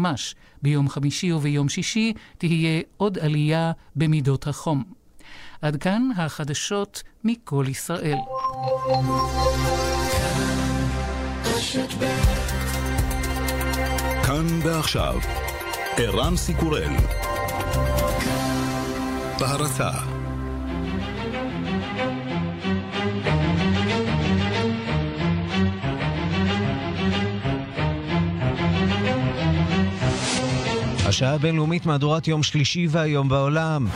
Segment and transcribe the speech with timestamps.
[0.00, 4.84] ממש ביום חמישי וביום שישי תהיה עוד עלייה במידות החום.
[5.62, 8.18] עד כאן החדשות מכל ישראל.
[14.24, 15.18] כאן ועכשיו,
[15.96, 16.92] ערן סיקורל.
[19.40, 19.90] בהרצה
[31.16, 33.86] השעה הבינלאומית מהדורת יום שלישי והיום בעולם.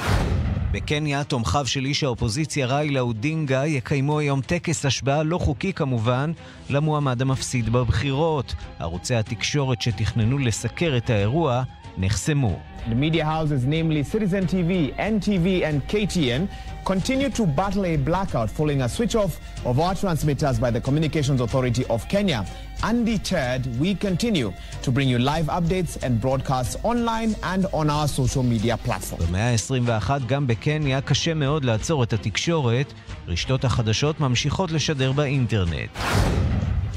[0.72, 6.32] בקניה תומכיו של איש האופוזיציה ריילה אודינגה יקיימו היום טקס השבעה לא חוקי כמובן
[6.70, 8.54] למועמד המפסיד בבחירות.
[8.78, 11.62] ערוצי התקשורת שתכננו לסקר את האירוע
[11.98, 12.58] נחסמו.
[12.88, 16.48] The media houses, namely Citizen TV, NTV, and KTN,
[16.86, 19.32] continue to battle a blackout following a switch off
[19.66, 22.40] of our transmitters by the Communications Authority of Kenya.
[22.83, 24.49] Undeterred, we continue
[24.83, 29.23] to bring you live updates and broadcasts online and on our social media platforms.
[29.27, 32.93] במאה ה-21 גם בקניה קשה מאוד לעצור את התקשורת.
[33.27, 35.89] רשתות החדשות ממשיכות לשדר באינטרנט.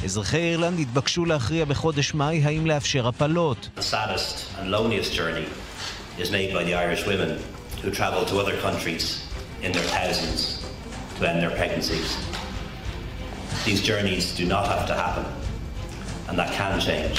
[0.04, 3.68] אזרחי אירלנד התבקשו להכריע בחודש מאי האם לאפשר הפלות.
[3.76, 5.48] The saddest and loneliest journey
[6.18, 7.30] is made by the Irish women
[7.82, 9.04] who travel to other countries
[9.62, 10.40] in their thousands
[11.18, 12.08] to end their pregnancies.
[13.66, 15.24] These journeys do not have to happen,
[16.33, 17.17] And that can change,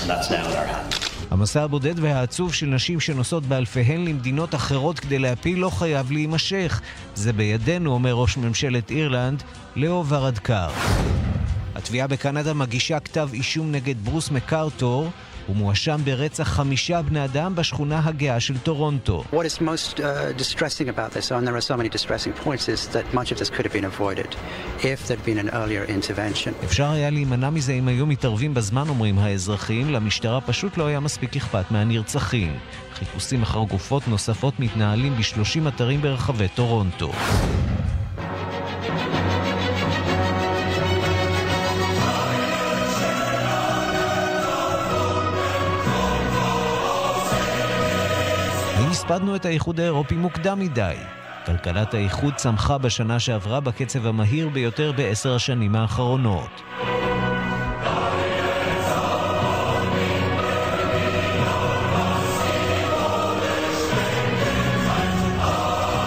[0.00, 1.10] and that's now in our hands.
[1.30, 6.80] המסע הבודד והעצוב של נשים שנוסעות באלפיהן למדינות אחרות כדי להפיל לא חייב להימשך.
[7.14, 9.42] זה בידינו, אומר ראש ממשלת אירלנד,
[9.76, 10.68] לאו ורדקר.
[11.74, 15.10] התביעה בקנדה מגישה כתב אישום נגד ברוס מקארטור.
[15.46, 19.24] הוא מואשם ברצח חמישה בני אדם בשכונה הגאה של טורונטו.
[19.32, 20.02] What is most uh,
[20.38, 23.50] distressing about this, and there are so many distressing points, is that much of this
[23.50, 24.30] could have been avoided
[24.78, 26.64] if there'd been an earlier intervention.
[26.64, 31.36] אפשר היה להימנע מזה אם היו מתערבים בזמן, אומרים האזרחים, למשטרה פשוט לא היה מספיק
[31.36, 32.58] אכפת מהנרצחים.
[32.94, 37.12] חיפושים אחר גופות נוספות מתנהלים ב-30 אתרים ברחבי טורונטו.
[49.10, 50.94] הספדנו את האיחוד האירופי מוקדם מדי?
[51.46, 56.62] כלכלת האיחוד צמחה בשנה שעברה בקצב המהיר ביותר בעשר השנים האחרונות.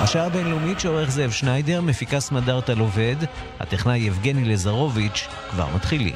[0.03, 3.15] השעה הבינלאומית שעורך זאב שניידר, מפיקה סמדארטה לובד,
[3.59, 6.15] הטכנאי יבגני לזרוביץ', כבר מתחילים.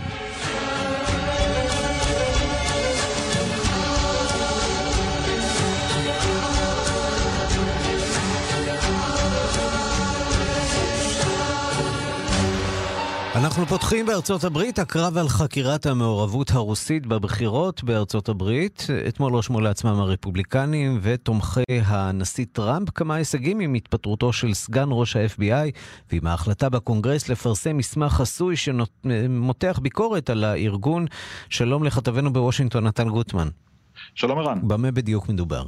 [13.47, 18.88] אנחנו פותחים בארצות הברית, הקרב על חקירת המעורבות הרוסית בבחירות בארצות הברית.
[19.08, 25.72] אתמול רשמו לעצמם הרפובליקנים ותומכי הנשיא טראמפ כמה הישגים עם התפטרותו של סגן ראש ה-FBI
[26.12, 31.06] ועם ההחלטה בקונגרס לפרסם מסמך חסוי שמותח ביקורת על הארגון.
[31.50, 33.47] שלום לכתבנו בוושינגטון, נתן גוטמן.
[34.16, 34.59] שלום ערן.
[34.68, 35.64] במה בדיוק מדובר?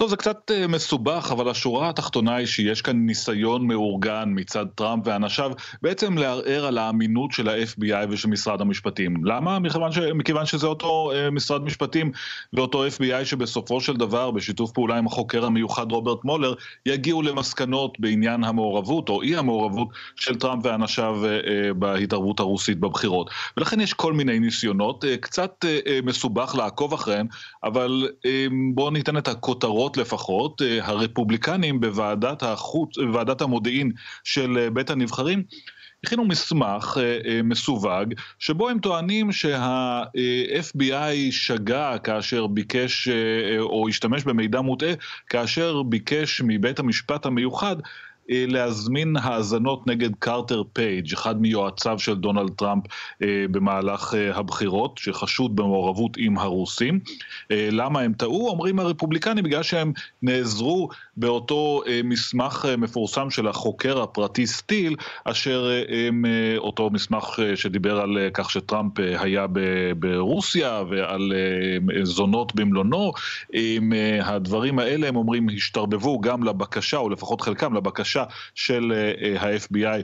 [0.00, 5.06] טוב, זה קצת אה, מסובך, אבל השורה התחתונה היא שיש כאן ניסיון מאורגן מצד טראמפ
[5.06, 5.52] ואנשיו
[5.82, 9.24] בעצם לערער על האמינות של ה-FBI ושל משרד המשפטים.
[9.24, 9.58] למה?
[9.58, 9.98] מכיוון, ש...
[9.98, 12.12] מכיוון שזה אותו uh, משרד משפטים
[12.52, 16.54] ואותו FBI שבסופו של דבר, בשיתוף פעולה עם החוקר המיוחד רוברט מולר,
[16.86, 23.30] יגיעו למסקנות בעניין המעורבות או אי המעורבות של טראמפ ואנשיו uh, בהתערבות הרוסית בבחירות.
[23.56, 25.64] ולכן יש כל מיני ניסיונות, קצת
[26.04, 27.26] מסובך לעקוב אחריהם,
[27.64, 28.08] אבל
[28.74, 29.89] בואו ניתן את הכותרות.
[29.96, 33.92] לפחות, הרפובליקנים בוועדת החוץ, בוועדת המודיעין
[34.24, 35.42] של בית הנבחרים,
[36.04, 36.96] הכינו מסמך
[37.44, 43.08] מסווג, שבו הם טוענים שה-FBI שגה כאשר ביקש,
[43.58, 44.92] או השתמש במידע מוטעה,
[45.28, 47.76] כאשר ביקש מבית המשפט המיוחד
[48.30, 52.84] להזמין האזנות נגד קרטר פייג', אחד מיועציו של דונלד טראמפ
[53.50, 57.00] במהלך הבחירות, שחשוד במעורבות עם הרוסים.
[57.50, 58.48] למה הם טעו?
[58.48, 66.24] אומרים הרפובליקנים בגלל שהם נעזרו באותו מסמך מפורסם של החוקר הפרטי סטיל, אשר הם,
[66.58, 69.46] אותו מסמך שדיבר על כך שטראמפ היה
[69.98, 71.32] ברוסיה ועל
[72.02, 73.12] זונות במלונו.
[74.22, 78.19] הדברים האלה, הם אומרים, השתרבבו גם לבקשה, או לפחות חלקם לבקשה
[78.54, 78.92] של
[79.40, 80.02] ה-FBI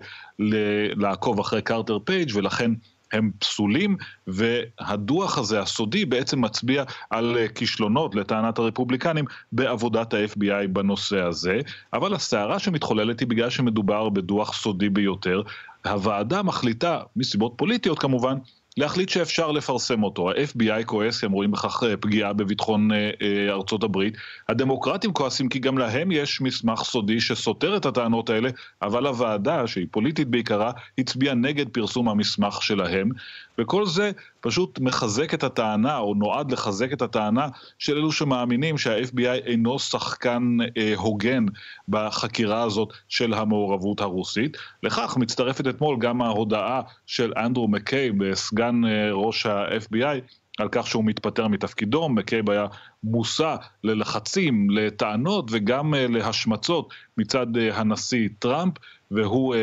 [0.96, 2.70] לעקוב אחרי קרטר פייג' ולכן
[3.12, 3.96] הם פסולים,
[4.26, 11.60] והדוח הזה, הסודי, בעצם מצביע על כישלונות, לטענת הרפובליקנים, בעבודת ה-FBI בנושא הזה.
[11.92, 15.42] אבל הסערה שמתחוללת היא בגלל שמדובר בדוח סודי ביותר.
[15.86, 18.36] הוועדה מחליטה, מסיבות פוליטיות כמובן,
[18.78, 20.30] להחליט שאפשר לפרסם אותו.
[20.30, 24.14] ה-FBI כועס, הם רואים בכך אה, פגיעה בביטחון אה, אה, ארצות הברית.
[24.48, 28.50] הדמוקרטים כועסים כי גם להם יש מסמך סודי שסותר את הטענות האלה,
[28.82, 33.10] אבל הוועדה, שהיא פוליטית בעיקרה, הצביעה נגד פרסום המסמך שלהם.
[33.58, 39.46] וכל זה פשוט מחזק את הטענה, או נועד לחזק את הטענה של אלו שמאמינים שה-FBI
[39.46, 41.44] אינו שחקן אה, הוגן
[41.88, 44.56] בחקירה הזאת של המעורבות הרוסית.
[44.82, 50.20] לכך מצטרפת אתמול גם ההודעה של אנדרו מקייב, סגן אה, ראש ה-FBI,
[50.58, 52.66] על כך שהוא מתפטר מתפקידו, מקייב היה
[53.04, 58.74] מושא ללחצים, לטענות וגם אה, להשמצות מצד אה, הנשיא טראמפ,
[59.10, 59.54] והוא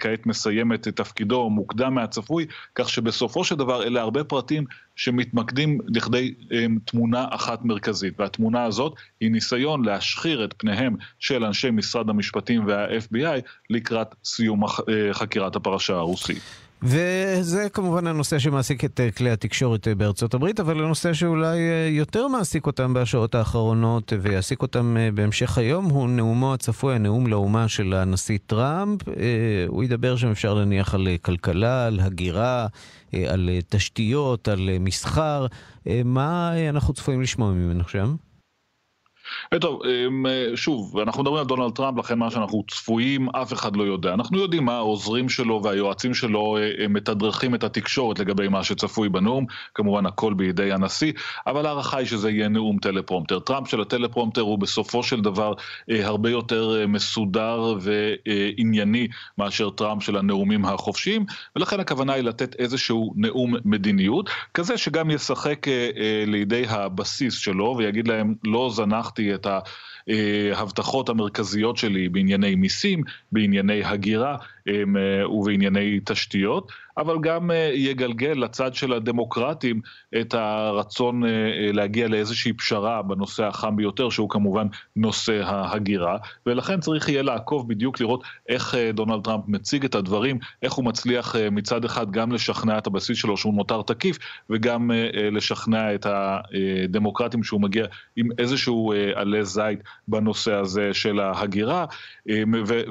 [0.00, 4.64] כעת מסיים את תפקידו מוקדם מהצפוי, כך שבסופו של דבר אלה הרבה פרטים
[4.96, 6.34] שמתמקדים לכדי
[6.84, 8.20] תמונה אחת מרכזית.
[8.20, 13.40] והתמונה הזאת היא ניסיון להשחיר את פניהם של אנשי משרד המשפטים וה-FBI
[13.70, 14.66] לקראת סיום
[15.12, 16.67] חקירת הפרשה הרוסית.
[16.82, 21.88] וזה כמובן הנושא שמעסיק את אה, כלי התקשורת אה, בארצות הברית, אבל הנושא שאולי אה,
[21.90, 27.94] יותר מעסיק אותם בשעות האחרונות ויעסיק אותם בהמשך היום הוא נאומו הצפוי, הנאום לאומה של
[27.94, 29.00] הנשיא טראמפ.
[29.68, 32.66] הוא ידבר שם אפשר להניח על כלכלה, על הגירה,
[33.12, 35.46] על תשתיות, על מסחר.
[36.04, 38.16] מה אנחנו צפויים לשמוע ממנו שם?
[39.52, 43.76] אה, טוב, אמ, שוב, אנחנו מדברים על דונלד טראמפ, לכן מה שאנחנו צפויים, אף אחד
[43.76, 44.14] לא יודע.
[44.14, 49.46] אנחנו יודעים מה העוזרים שלו והיועצים שלו אה, מתדרכים את התקשורת לגבי מה שצפוי בנאום,
[49.74, 51.12] כמובן הכל בידי הנשיא,
[51.46, 53.38] אבל ההערכה היא שזה יהיה נאום טלפרומטר.
[53.38, 55.52] טראמפ של הטלפרומטר הוא בסופו של דבר
[55.90, 59.08] אה, הרבה יותר מסודר וענייני
[59.38, 61.24] מאשר טראמפ של הנאומים החופשיים,
[61.56, 65.66] ולכן הכוונה היא לתת איזשהו נאום מדיניות, כזה שגם ישחק
[66.26, 69.46] לידי הבסיס שלו ויגיד להם, לא זנחתי הצגתי את
[70.54, 74.32] ההבטחות המרכזיות שלי בענייני מיסים, בענייני הגירה.
[74.32, 74.38] אה,
[75.30, 76.72] ובענייני תשתיות.
[76.98, 79.80] אבל גם אה, יגלגל לצד של הדמוקרטים
[80.20, 84.66] את הרצון אה, אה, להגיע לאיזושהי פשרה בנושא החם ביותר, שהוא כמובן
[84.96, 86.16] נושא ההגירה,
[86.46, 91.34] ולכן צריך יהיה לעקוב בדיוק לראות איך דונלד טראמפ מציג את הדברים, איך הוא מצליח
[91.52, 94.18] מצד אחד גם לשכנע את הבסיס שלו שהוא נותר תקיף,
[94.50, 94.90] וגם
[95.32, 97.86] לשכנע את הדמוקרטים שהוא מגיע
[98.16, 99.78] עם איזשהו עלה זית
[100.08, 101.84] בנושא הזה של ההגירה,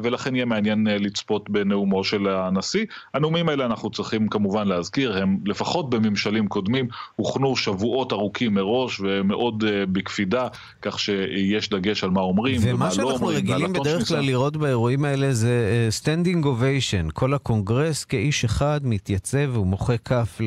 [0.03, 2.86] ולכן יהיה מעניין לצפות בנאומו של הנשיא.
[3.14, 9.64] הנאומים האלה אנחנו צריכים כמובן להזכיר, הם לפחות בממשלים קודמים הוכנו שבועות ארוכים מראש ומאוד
[9.63, 10.48] אה, בקפידה,
[10.81, 12.81] כך שיש דגש על מה אומרים ומה לא אומרים.
[12.81, 17.07] ומה שאנחנו רגילים בדרך כלל לראות באירועים האלה זה standing אה, ovation.
[17.14, 20.44] כל הקונגרס כאיש אחד מתייצב ומוחא כף אה,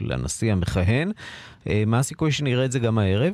[0.00, 1.12] לנשיא המכהן.
[1.86, 3.32] מה הסיכוי שנראה את זה גם הערב?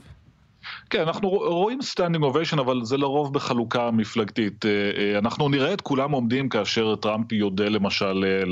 [0.91, 4.67] כן, אנחנו רואים standing ovation, אבל זה לרוב בחלוקה מפלגתית.
[4.67, 8.45] אה, אה, אנחנו נראה את כולם עומדים כאשר טראמפ יודה למשל אה,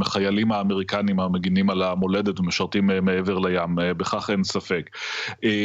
[0.00, 4.90] לחיילים האמריקנים המגינים על המולדת ומשרתים מעבר לים, בכך אין ספק.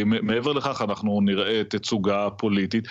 [0.04, 2.88] מעבר לכך אנחנו נראה תצוגה פוליטית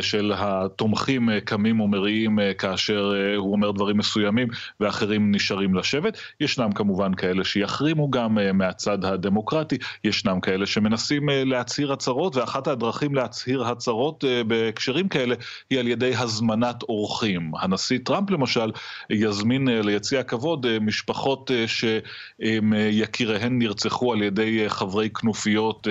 [0.00, 4.48] של התומכים קמים ומריעים כאשר הוא אומר דברים מסוימים
[4.80, 6.18] ואחרים נשארים לשבת.
[6.40, 12.11] ישנם כמובן כאלה שיחרימו גם מהצד הדמוקרטי, ישנם כאלה שמנסים להצהיר הצהרות.
[12.12, 15.34] הצהרות, ואחת הדרכים להצהיר הצהרות אה, בהקשרים כאלה
[15.70, 17.52] היא על ידי הזמנת אורחים.
[17.60, 18.70] הנשיא טראמפ למשל
[19.10, 25.86] יזמין אה, ליציע הכבוד אה, משפחות שיקיריהן נרצחו על ידי חברי כנופיות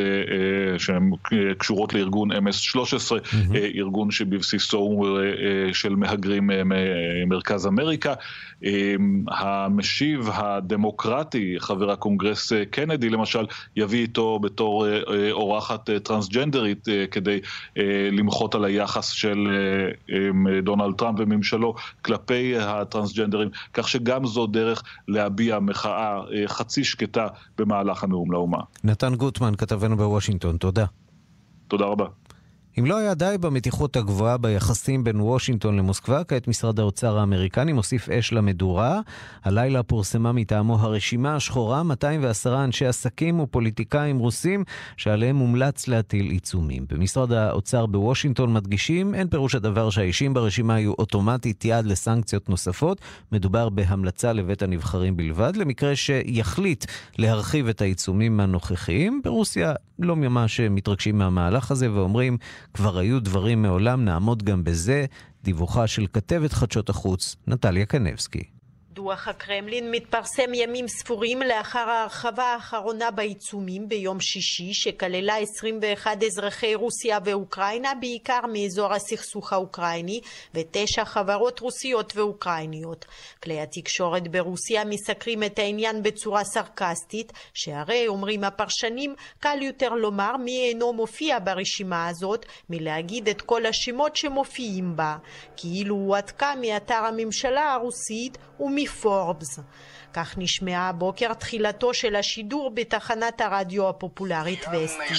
[0.77, 1.12] שהן
[1.57, 3.55] קשורות לארגון MS-13, mm-hmm.
[3.75, 5.19] ארגון שבבסיסו הוא
[5.74, 8.13] של מהגרים ממרכז אמריקה.
[9.27, 13.45] המשיב הדמוקרטי, חבר הקונגרס קנדי למשל,
[13.75, 14.86] יביא איתו בתור
[15.31, 17.39] אורחת טרנסג'נדרית אה, כדי
[17.77, 19.48] אה, למחות על היחס של
[20.10, 27.27] אה, דונלד טראמפ וממשלו כלפי הטרנסג'נדרים, כך שגם זו דרך להביע מחאה חצי שקטה
[27.58, 28.58] במהלך הנאום לאומה.
[28.84, 30.86] נתן גוטמן, כתבנו בוושינגטון, תודה.
[31.68, 32.06] תודה רבה.
[32.81, 38.09] אם לא היה די במתיחות הגבוהה ביחסים בין וושינגטון למוסקבה, כעת משרד האוצר האמריקני מוסיף
[38.09, 39.00] אש למדורה.
[39.43, 44.63] הלילה פורסמה מטעמו הרשימה השחורה 210 אנשי עסקים ופוליטיקאים רוסים
[44.97, 46.85] שעליהם מומלץ להטיל עיצומים.
[46.89, 53.01] במשרד האוצר בוושינגטון מדגישים, אין פירוש הדבר שהאישים ברשימה יהיו אוטומטית יעד לסנקציות נוספות.
[53.31, 56.85] מדובר בהמלצה לבית הנבחרים בלבד, למקרה שיחליט
[57.17, 59.21] להרחיב את העיצומים הנוכחיים.
[59.23, 62.38] ברוסיה לא ממש מתרגשים מהמהלך הזה ואומרים,
[62.73, 65.05] כבר היו דברים מעולם, נעמוד גם בזה.
[65.43, 68.43] דיווחה של כתבת חדשות החוץ, נטליה קנבסקי.
[68.93, 77.19] דוח הקרמלין מתפרסם ימים ספורים לאחר ההרחבה האחרונה בעיצומים ביום שישי שכללה 21 אזרחי רוסיה
[77.25, 80.21] ואוקראינה בעיקר מאזור הסכסוך האוקראיני
[80.53, 83.05] ותשע חברות רוסיות ואוקראיניות.
[83.43, 90.67] כלי התקשורת ברוסיה מסקרים את העניין בצורה סרקסטית שהרי אומרים הפרשנים קל יותר לומר מי
[90.69, 95.17] אינו מופיע ברשימה הזאת מלהגיד את כל השמות שמופיעים בה
[95.57, 98.38] כאילו הועתקה מאתר הממשלה הרוסית
[98.81, 99.59] ומפורבס.
[100.13, 105.15] כך נשמעה הבוקר תחילתו של השידור בתחנת הרדיו הפופולרית וסטי.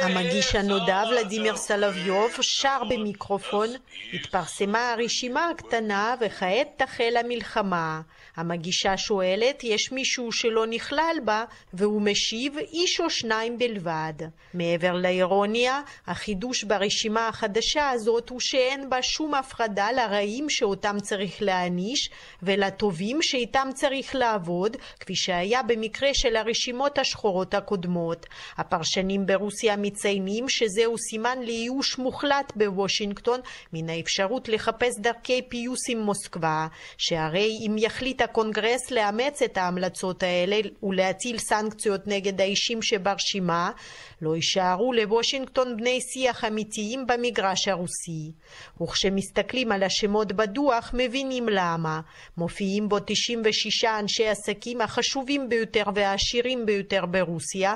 [0.00, 3.68] המגיש הנודע ולדימיר סלביוב שר במיקרופון,
[4.12, 8.00] התפרסמה הרשימה הקטנה וכעת תחל המלחמה.
[8.36, 11.44] המגישה שואלת, יש מישהו שלא נכלל בה?
[11.72, 14.12] והוא משיב, איש או שניים בלבד.
[14.54, 22.10] מעבר לאירוניה, החידוש ברשימה החדשה הזאת הוא שאין בה שום הפרדה לרעים שאותם צריך להעניש,
[22.42, 28.26] ולטובים שאיתם צריך לעבוד, כפי שהיה במקרה של הרשימות השחורות הקודמות.
[28.56, 33.40] הפרשנים ברוסיה מציינים שזהו סימן לייאוש מוחלט בוושינגטון
[33.72, 36.66] מן האפשרות לחפש דרכי פיוס עם מוסקבה,
[36.98, 43.70] שהרי אם יחליט הקונגרס לאמץ את ההמלצות האלה ולהטיל סנקציות נגד האישים שברשימה,
[44.22, 48.32] לא יישארו לוושינגטון בני שיח אמיתיים במגרש הרוסי.
[48.82, 52.00] וכשמסתכלים על השמות בדוח מבינים למה.
[52.36, 57.74] מופיעים בו 96 אנשי עסקים החשובים ביותר והעשירים ביותר ברוסיה,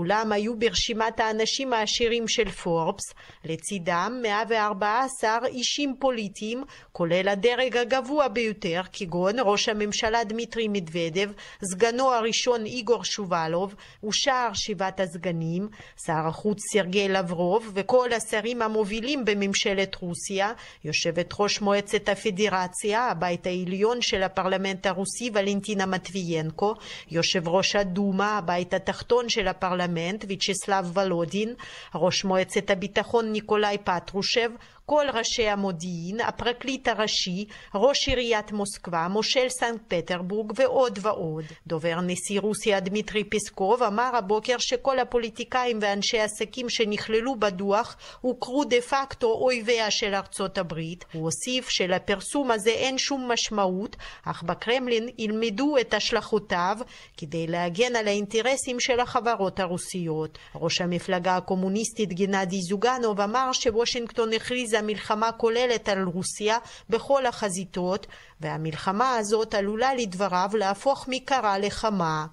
[0.00, 3.14] כולם היו ברשימת האנשים העשירים של פורבס,
[3.44, 11.30] לצידם 114 אישים פוליטיים, כולל הדרג הגבוה ביותר, כגון ראש הממשלה דמיטרי מדוודב,
[11.64, 13.74] סגנו הראשון איגור שובלוב,
[14.08, 15.68] ושאר שבעת הסגנים,
[16.06, 20.52] שר החוץ סרגי לברוב, וכל השרים המובילים בממשלת רוסיה,
[20.84, 26.74] יושבת ראש מועצת הפדרציה, הבית העליון של הפרלמנט הרוסי ולנטינה מטביינקו,
[27.10, 31.54] יושב ראש הדומה, הבית התחתון של הפרלמנט הפרלמנט ויצ'סלב ולודין,
[31.94, 34.50] ראש מועצת הביטחון ניקולאי פטרושב,
[34.90, 37.44] כל ראשי המודיעין, הפרקליט הראשי,
[37.74, 41.44] ראש עיריית מוסקבה, מושל סנקט פטרבורג ועוד ועוד.
[41.66, 48.80] דובר נשיא רוסיה דמיטרי פסקוב אמר הבוקר שכל הפוליטיקאים ואנשי עסקים שנכללו בדוח הוכרו דה
[48.80, 51.04] פקטו אויביה של ארצות הברית.
[51.12, 56.76] הוא הוסיף שלפרסום הזה אין שום משמעות, אך בקרמלין ילמדו את השלכותיו
[57.16, 60.38] כדי להגן על האינטרסים של החברות הרוסיות.
[60.54, 66.58] ראש המפלגה הקומוניסטית גנדי זוגנוב אמר שוושינגטון הכריזה מלחמה כוללת על רוסיה
[66.90, 68.06] בכל החזיתות,
[68.40, 72.26] והמלחמה הזאת עלולה לדבריו להפוך מקרה לחמה.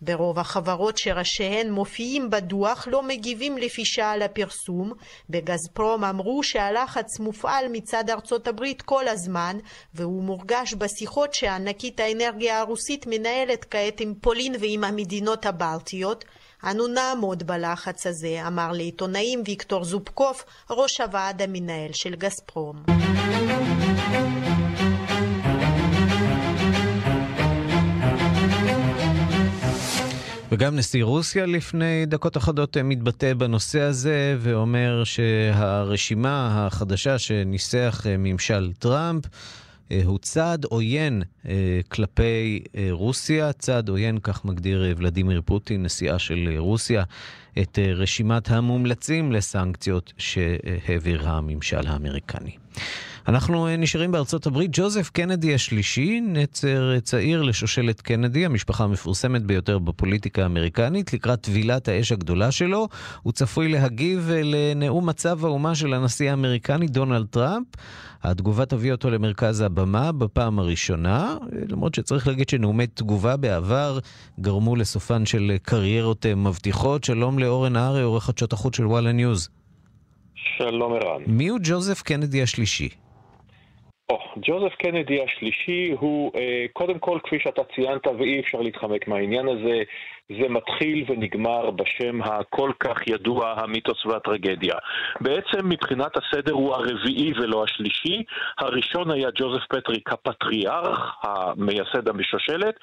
[0.00, 4.92] ברוב החברות שראשיהן מופיעים בדוח לא מגיבים לפי שעה לפרסום.
[5.30, 9.58] בגזפרום אמרו שהלחץ מופעל מצד ארצות הברית כל הזמן,
[9.94, 16.24] והוא מורגש בשיחות שענקית האנרגיה הרוסית מנהלת כעת עם פולין ועם המדינות הבלטיות.
[16.70, 22.82] אנו נעמוד בלחץ הזה, אמר לעיתונאים ויקטור זופקוף, ראש הוועד המנהל של גזפרום.
[30.52, 39.24] וגם נשיא רוסיה לפני דקות אחדות מתבטא בנושא הזה ואומר שהרשימה החדשה שניסח ממשל טראמפ
[40.04, 46.54] הוא צעד עוין אה, כלפי אה, רוסיה, צעד עוין, כך מגדיר ולדימיר פוטין, נשיאה של
[46.58, 47.02] רוסיה,
[47.62, 52.56] את רשימת המומלצים לסנקציות שהעביר הממשל האמריקני.
[53.28, 54.70] אנחנו נשארים בארצות הברית.
[54.72, 62.12] ג'וזף קנדי השלישי, נצר צעיר לשושלת קנדי, המשפחה המפורסמת ביותר בפוליטיקה האמריקנית, לקראת טבילת האש
[62.12, 62.88] הגדולה שלו.
[63.22, 67.66] הוא צפוי להגיב לנאום מצב האומה של הנשיא האמריקני דונלד טראמפ.
[68.22, 71.36] התגובה תביא אותו למרכז הבמה בפעם הראשונה,
[71.68, 73.98] למרות שצריך להגיד שנאומי תגובה בעבר
[74.40, 77.04] גרמו לסופן של קריירות מבטיחות.
[77.04, 79.48] שלום לאורן הארי, עורך חדשות החוץ של וואלה ניוז.
[80.58, 81.22] שלום ערן.
[81.26, 82.88] מי הוא ג'וזף קנדי השלישי?
[84.12, 89.48] Oh, ג'וזף קנדי השלישי הוא אה, קודם כל, כפי שאתה ציינת, ואי אפשר להתחמק מהעניין
[89.48, 89.82] הזה,
[90.28, 94.74] זה מתחיל ונגמר בשם הכל כך ידוע, המיתוס והטרגדיה.
[95.20, 98.22] בעצם מבחינת הסדר הוא הרביעי ולא השלישי.
[98.58, 102.74] הראשון היה ג'וזף פטריק הפטריארך, המייסד של השושלת.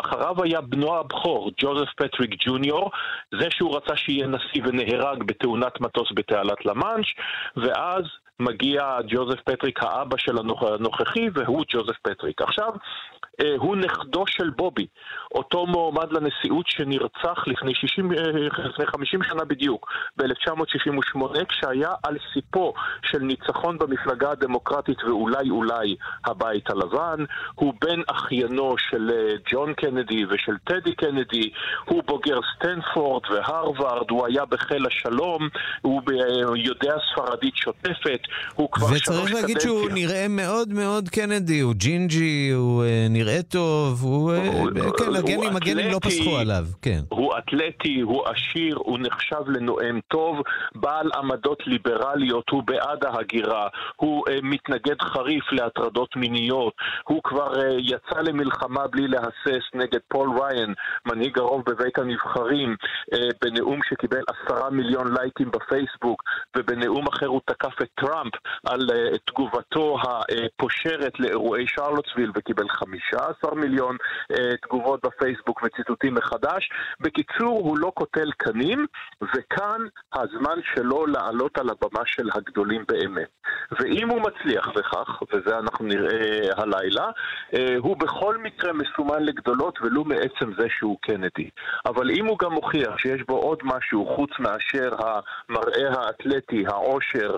[0.00, 2.90] אחריו היה בנו הבכור, ג'וזף פטריק ג'וניור,
[3.40, 7.14] זה שהוא רצה שיהיה נשיא ונהרג בתאונת מטוס בתעלת למאנש,
[7.56, 8.04] ואז
[8.40, 12.42] מגיע ג'וזף פטריק האבא של הנוכחי והוא ג'וזף פטריק.
[12.42, 12.72] עכשיו,
[13.42, 14.86] אה, הוא נכדו של בובי,
[15.34, 18.18] אותו מועמד לנשיאות שנרצח לפני, 60, אה,
[18.68, 26.70] לפני 50 שנה בדיוק, ב-1968, כשהיה על סיפו של ניצחון במפלגה הדמוקרטית ואולי אולי הבית
[26.70, 27.24] הלבן.
[27.54, 31.50] הוא בן אחיינו של אה, ג'ון קנדי ושל טדי קנדי,
[31.84, 35.48] הוא בוגר סטנפורד והרווארד, הוא היה בחיל השלום,
[35.82, 36.02] הוא
[36.56, 38.20] יודע ספרדית שוטפת,
[38.54, 39.24] הוא כבר שלוש קדנציות.
[39.24, 43.30] וצריך להגיד שהוא נראה מאוד מאוד קנדי, הוא ג'ינג'י, הוא נראה...
[43.30, 44.32] נראה טוב, הוא...
[44.32, 44.38] אה,
[44.98, 47.00] כן, הגנים, הגנים לא פסחו עליו, כן.
[47.08, 50.36] הוא אתלטי, הוא עשיר, הוא נחשב לנואם טוב,
[50.74, 56.72] בעל עמדות ליברליות, הוא בעד ההגירה, הוא מתנגד חריף להטרדות מיניות,
[57.04, 60.74] הוא כבר יצא למלחמה בלי להסס נגד פול ראיין,
[61.06, 62.76] מנהיג הרוב בבית הנבחרים,
[63.42, 66.22] בנאום שקיבל עשרה מיליון לייקים בפייסבוק,
[66.56, 68.19] ובנאום אחר הוא תקף את טראמפ
[68.66, 73.96] על אה, תגובתו הפושרת לאירועי שרלוטסוויל וקיבל חמישה, 15 מיליון
[74.32, 76.70] uh, תגובות בפייסבוק וציטוטים מחדש.
[77.00, 78.86] בקיצור, הוא לא קוטל קנים,
[79.22, 79.80] וכאן
[80.12, 83.28] הזמן שלו לעלות על הבמה של הגדולים באמת.
[83.70, 87.08] ואם הוא מצליח בכך, וזה אנחנו נראה הלילה,
[87.50, 91.50] uh, הוא בכל מקרה מסומן לגדולות, ולו מעצם זה שהוא קנדי.
[91.86, 97.36] אבל אם הוא גם מוכיח שיש בו עוד משהו חוץ מאשר המראה האתלטי, העושר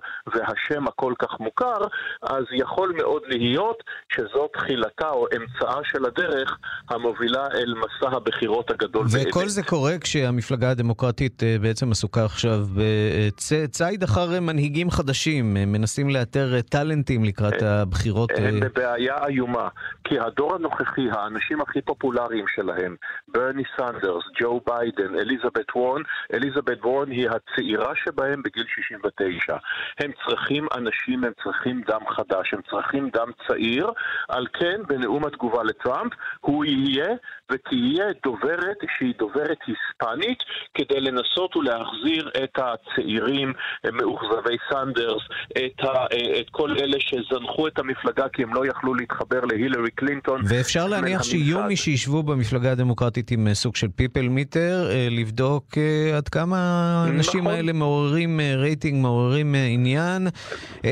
[0.71, 1.79] והשם הכל כך מוכר,
[2.23, 6.59] אז יכול מאוד להיות שזאת תחילתה או אמצעה של הדרך
[6.91, 9.27] המובילה אל מסע הבחירות הגדול באמת.
[9.29, 16.55] וכל זה קורה כשהמפלגה הדמוקרטית אה, בעצם עסוקה עכשיו בציד אחר מנהיגים חדשים, מנסים לאתר
[16.55, 18.31] אה, טאלנטים לקראת הבחירות.
[18.37, 19.69] הם אה, בבעיה איומה,
[20.05, 22.97] כי הדור הנוכחי, האנשים הכי פופולריים שלהם,
[23.29, 26.03] ברני סנדרס, ג'ו ביידן, אליזבת וורן,
[26.35, 29.57] אליזבת וורן היא הצעירה שבהם בגיל 69.
[29.99, 33.87] הם צריכים אנשים, הם צריכים דם חדש, הם צריכים דם צעיר,
[34.29, 37.09] על כן בנאום התגובה לטראמפ, הוא יהיה
[37.53, 40.39] ותהיה דוברת שהיא דוברת היספנית
[40.75, 43.53] כדי לנסות ולהחזיר את הצעירים
[43.93, 46.05] מאוכזבי סנדרס, את, ה,
[46.41, 50.41] את כל אלה שזנחו את המפלגה כי הם לא יכלו להתחבר להילרי קלינטון.
[50.49, 56.17] ואפשר להניח שיהיו מי שישבו במפלגה הדמוקרטית עם סוג של people meter, אה, לבדוק אה,
[56.17, 57.53] עד כמה האנשים נכון.
[57.53, 60.29] האלה מעוררים אה, רייטינג, מעוררים עניין,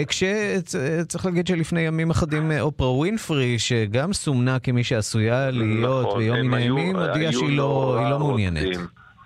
[0.09, 6.97] כשצריך להגיד שלפני ימים אחדים אופרה ווינפרי, שגם סומנה כמי שעשויה להיות נכון, ביום הימים,
[6.97, 8.79] הודיעה שהיא לא, לא מעוניינת.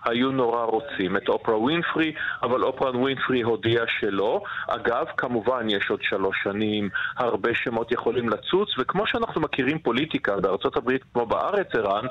[0.05, 2.13] היו נורא רוצים את אופרה ווינפרי,
[2.43, 4.43] אבל אופרה ווינפרי הודיעה שלא.
[4.69, 10.77] אגב, כמובן יש עוד שלוש שנים, הרבה שמות יכולים לצוץ, וכמו שאנחנו מכירים פוליטיקה בארצות
[10.77, 12.07] הברית כמו בארץ, ערן,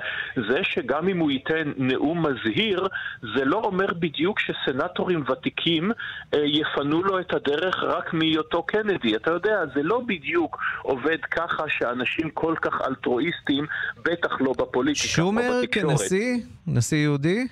[0.49, 2.87] זה שגם אם הוא ייתן נאום מזהיר,
[3.35, 5.91] זה לא אומר בדיוק שסנטורים ותיקים
[6.33, 9.15] אה, יפנו לו את הדרך רק מהיותו קנדי.
[9.15, 13.65] אתה יודע, זה לא בדיוק עובד ככה שאנשים כל כך אלטרואיסטים,
[14.05, 15.07] בטח לא בפוליטיקה.
[15.07, 16.37] שומר כנשיא?
[16.67, 17.47] נשיא יהודי?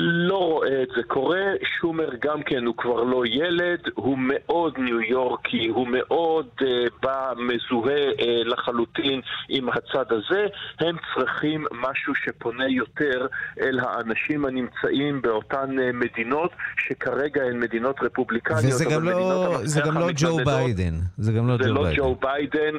[0.00, 1.42] לא רואה את זה קורה,
[1.80, 6.64] שומר גם כן הוא כבר לא ילד, הוא מאוד ניו יורקי, הוא מאוד uh,
[7.02, 10.46] בא מזוהה uh, לחלוטין עם הצד הזה,
[10.80, 13.26] הם צריכים משהו שפונה יותר
[13.60, 18.64] אל האנשים הנמצאים באותן אה, מדינות שכרגע הן מדינות רפובליקניות.
[18.64, 20.94] וזה גם לא, זה גם לא ג'ו ביידן.
[21.18, 21.64] זה גם לא ג'ו ביידן.
[21.64, 22.78] זה לא ג'ו ביידן.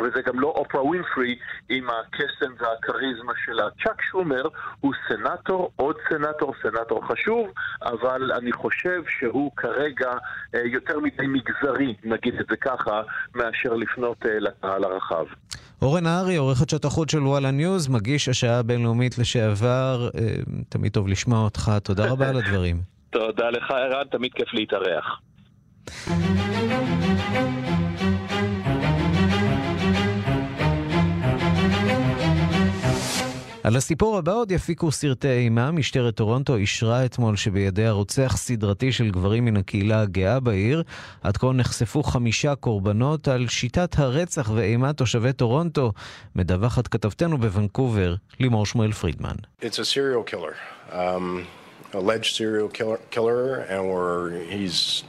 [0.00, 1.36] וזה גם לא אופרה ווינפרי
[1.68, 3.64] עם הקסם והכריזמה שלה.
[3.84, 4.42] צ'אק שומר
[4.80, 7.48] הוא סנאטור, עוד סנאטור, סנאטור חשוב,
[7.82, 10.10] אבל אני חושב שהוא כרגע
[10.54, 13.02] אה, יותר מדי מגזרי, נגיד את זה ככה,
[13.34, 15.24] מאשר לפנות אה, לקהל הרחב.
[15.82, 20.34] אורן נהרי, עורך חדשות החוץ של וואלה ניוז, מגיש השעה הבינלאומית לשעבר, אה,
[20.68, 22.76] תמיד טוב לשמוע אותך, תודה רבה על הדברים.
[23.10, 25.20] תודה לך, ערן, תמיד כיף להתארח.
[33.64, 35.70] על הסיפור הבא עוד יפיקו סרטי אימה.
[35.70, 40.82] משטרת טורונטו אישרה אתמול שבידיה רוצח סדרתי של גברים מן הקהילה הגאה בעיר.
[41.22, 45.92] עד כה נחשפו חמישה קורבנות על שיטת הרצח ואימת תושבי טורונטו.
[46.36, 49.34] מדווחת כתבתנו בוונקובר, לימור שמואל פרידמן.
[49.60, 50.54] It's a killer.
[50.90, 51.44] Um...
[51.94, 55.04] alleged serial killer, killer and where he's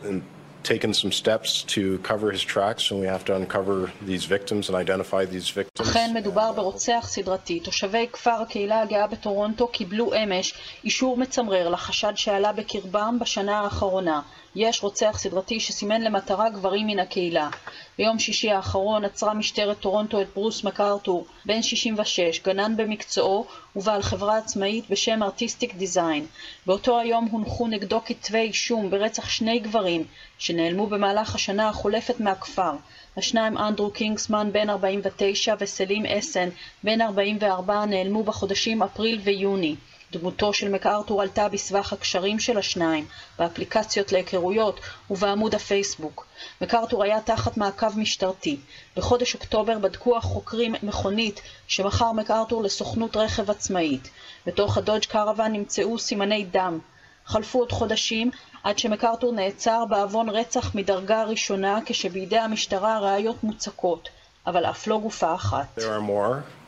[0.63, 4.77] taken some steps to cover his tracks and we have to uncover these victims and
[4.77, 5.89] identify these victims.
[5.91, 7.61] אכן מדובר ברוצח סדרתי.
[7.61, 14.21] תושבי כפר הקהילה הגאה בטורונטו קיבלו אמש אישור מצמרר לחשד שעלה בקרבם בשנה האחרונה.
[14.56, 17.50] יש רוצח סדרתי שסימן למטרה גברים מן הקהילה.
[17.98, 24.38] ביום שישי האחרון עצרה משטרת טורונטו את ברוס מקארתור, בן 66, גנן במקצועו ובעל חברה
[24.38, 26.26] עצמאית בשם ארטיסטיק דיזיין.
[26.66, 30.06] באותו היום הונחו נגדו כתבי אישום ברצח שני גברים
[30.38, 32.72] שנעלמו במהלך השנה החולפת מהכפר.
[33.18, 36.50] השניים אנדרו קינגסמן בן 49 וסלים אסן
[36.84, 39.76] בן 44 נעלמו בחודשים אפריל ויוני.
[40.18, 43.06] דמותו של מקארתור עלתה בסבך הקשרים של השניים,
[43.40, 46.26] באפליקציות להיכרויות ובעמוד הפייסבוק.
[46.62, 48.60] מקארתור היה תחת מעקב משטרתי.
[48.98, 54.10] בחודש אוקטובר בדקו החוקרים מכונית שמכר מקארתור לסוכנות רכב עצמאית.
[54.46, 56.80] בתוך הדודג' קרוון נמצאו סימני דם.
[57.26, 58.32] חלפו עוד חודשים
[58.64, 64.10] עד שמקארתור נעצר בעוון רצח מדרגה ראשונה כשבידי המשטרה ראיות מוצקות,
[64.48, 65.80] אבל אף לא גופה אחת.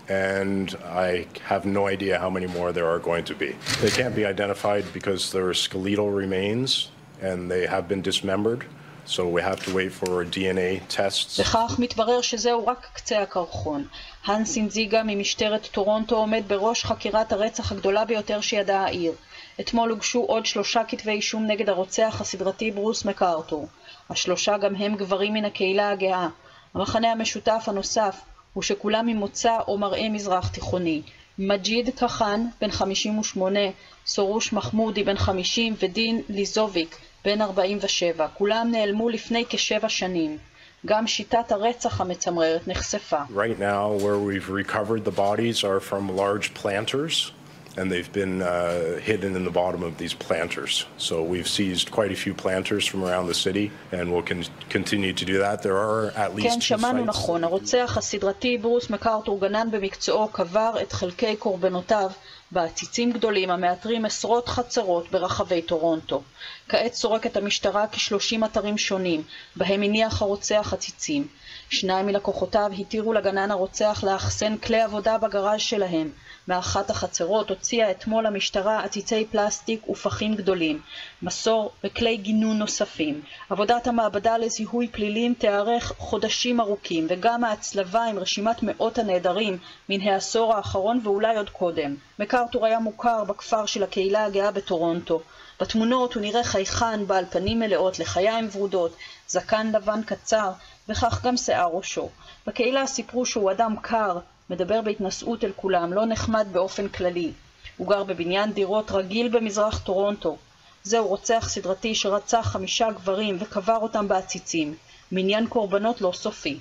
[0.09, 3.55] And I have no idea how many more there are going to be.
[3.81, 6.89] They can't be identified because there are skeletal remains
[7.21, 8.65] and they have been dismembered.
[9.07, 11.39] So we have to wait for DNA tests.
[11.39, 13.87] וכך מתברר שזהו רק קצה הקרחון.
[14.25, 19.13] הנסין זיגה ממשטרת טורונטו עומד בראש חקירת הרצח הגדולה ביותר שידעה העיר.
[19.59, 23.67] אתמול הוגשו עוד שלושה כתבי אישום נגד הרוצח הסדרתי ברוס מקארתור.
[24.09, 26.27] השלושה גם הם גברים מן הקהילה הגאה.
[26.73, 28.21] המחנה המשותף הנוסף
[28.55, 31.01] הוא שכולם ממוצא או מראה מזרח תיכוני.
[31.39, 33.59] מג'יד קחן, בן 58,
[34.05, 38.27] סורוש מחמודי, בן 50, ודין ליזוביק, בן 47.
[38.33, 40.37] כולם נעלמו לפני כשבע שנים.
[40.85, 43.17] גם שיטת הרצח המצמררת נחשפה.
[43.29, 47.31] Right now, where we've recovered the bodies are from large planters.
[47.77, 50.85] And they've been uh, hidden in the bottom of these planters.
[50.97, 55.13] So we've seized quite a few planters from around the city, and we'll con- continue
[55.13, 55.61] to do that.
[55.61, 57.43] There are at least כן, שמענו נכון.
[57.43, 62.11] הרוצח הסדרתי ברוס מקארתור גנן במקצועו קבר את חלקי קורבנותיו
[62.51, 66.21] בעציצים גדולים המאתרים עשרות חצרות ברחבי טורונטו.
[66.69, 69.23] כעת סורקת המשטרה כשלושים אתרים שונים,
[69.55, 71.27] בהם הניח הרוצח עציצים.
[71.69, 76.09] שניים מלקוחותיו התירו לגנן הרוצח לאחסן כלי עבודה בגראז' שלהם.
[76.47, 80.81] מאחת החצרות הוציאה אתמול המשטרה עציצי פלסטיק ופחים גדולים,
[81.21, 83.21] מסור וכלי גינון נוספים.
[83.49, 89.57] עבודת המעבדה לזיהוי פלילים תיארך חודשים ארוכים, וגם ההצלבה עם רשימת מאות הנעדרים
[89.89, 91.95] מן העשור האחרון ואולי עוד קודם.
[92.19, 95.21] מקארתור היה מוכר בכפר של הקהילה הגאה בטורונטו.
[95.61, 98.95] בתמונות הוא נראה חייכן, בעל פנים מלאות, לחיים ורודות,
[99.27, 100.51] זקן לבן קצר,
[100.89, 102.09] וכך גם שיער ראשו.
[102.47, 107.31] בקהילה סיפרו שהוא אדם קר, מדבר בהתנשאות אל כולם, לא נחמד באופן כללי.
[107.77, 110.37] הוא גר בבניין דירות רגיל במזרח טורונטו.
[110.83, 114.75] זהו רוצח סדרתי שרצח חמישה גברים וקבר אותם בעציצים.
[115.11, 116.59] מניין קורבנות לא סופי.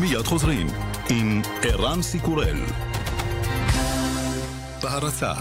[0.00, 0.66] מיד חוזרים
[1.10, 2.56] עם ערן סיקורל.
[4.82, 5.32] בהרצה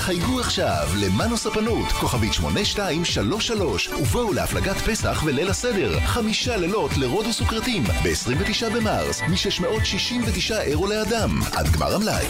[0.00, 6.00] חייגו עכשיו למנו ספנות, כוכבית 8233, ובואו להפלגת פסח וליל הסדר.
[6.00, 12.26] חמישה לילות לרודוס וקרטים, ב-29 במרס, מ-669 אירו לאדם, עד גמר המלאי.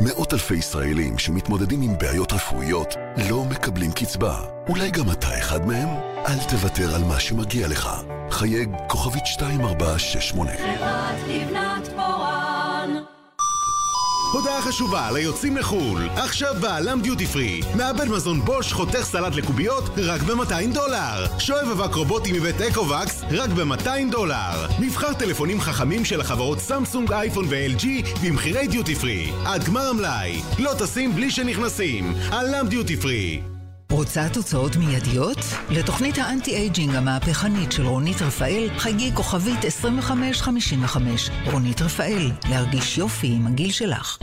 [0.00, 2.94] מאות אלפי ישראלים שמתמודדים עם בעיות רפואיות
[3.30, 4.36] לא מקבלים קצבה.
[4.68, 5.88] אולי גם אתה אחד מהם?
[6.26, 7.90] אל תוותר על מה שמגיע לך.
[8.30, 10.50] חייג כוכבית 2468.
[10.52, 11.14] חברת
[14.34, 17.60] הודעה חשובה ליוצאים לחו"ל, עכשיו בא.ל.מ דיוטי פרי.
[17.76, 21.38] מעבד מזון בוש חותך סלט לקוביות רק ב-200 דולר.
[21.38, 24.66] שואב אבק רובוטי מבית אקובקס רק ב-200 דולר.
[24.78, 27.86] מבחר טלפונים חכמים של החברות סמסונג, אייפון ו-LG
[28.22, 29.32] במחירי דיוטי פרי.
[29.44, 30.42] עד גמר המלאי.
[30.58, 32.14] לא טסים בלי שנכנסים.
[32.30, 33.53] א.ל.מ דיוטי פרי.
[33.94, 35.38] רוצה תוצאות מיידיות?
[35.70, 41.30] לתוכנית האנטי-אייג'ינג המהפכנית של רונית רפאל, חגי כוכבית 2555.
[41.52, 44.18] רונית רפאל, להרגיש יופי עם הגיל שלך.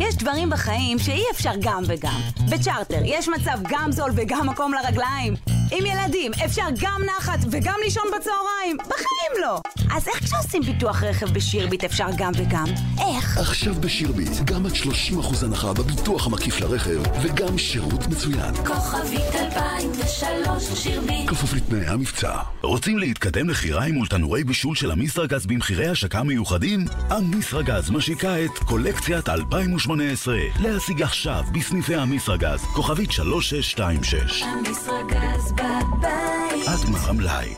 [0.00, 2.20] יש דברים בחיים שאי אפשר גם וגם.
[2.50, 5.59] בצ'רטר יש מצב גם זול וגם מקום לרגליים.
[5.72, 8.76] עם ילדים אפשר גם נחת וגם לישון בצהריים.
[8.80, 9.60] בחיים לא.
[9.96, 12.64] אז איך כשעושים ביטוח רכב בשירביט אפשר גם וגם?
[12.98, 13.38] איך?
[13.38, 18.54] עכשיו בשירביט, גם עד 30% הנחה בביטוח המקיף לרכב, וגם שירות מצוין.
[18.54, 21.30] כוכבית 2003 שירביט.
[21.30, 22.32] כפוף לתנאי המבצע.
[22.62, 26.84] רוצים להתקדם לכיריים ותנורי בישול של אמישראגז במחירי השקה מיוחדים?
[27.08, 30.36] אמישראגז משיקה את קולקציית 2018.
[30.60, 34.42] להשיג עכשיו בסניפי אמישראגז, כוכבית 3626.
[34.42, 36.68] אמישראגז בבית.
[36.68, 37.54] עד גמר המלאי.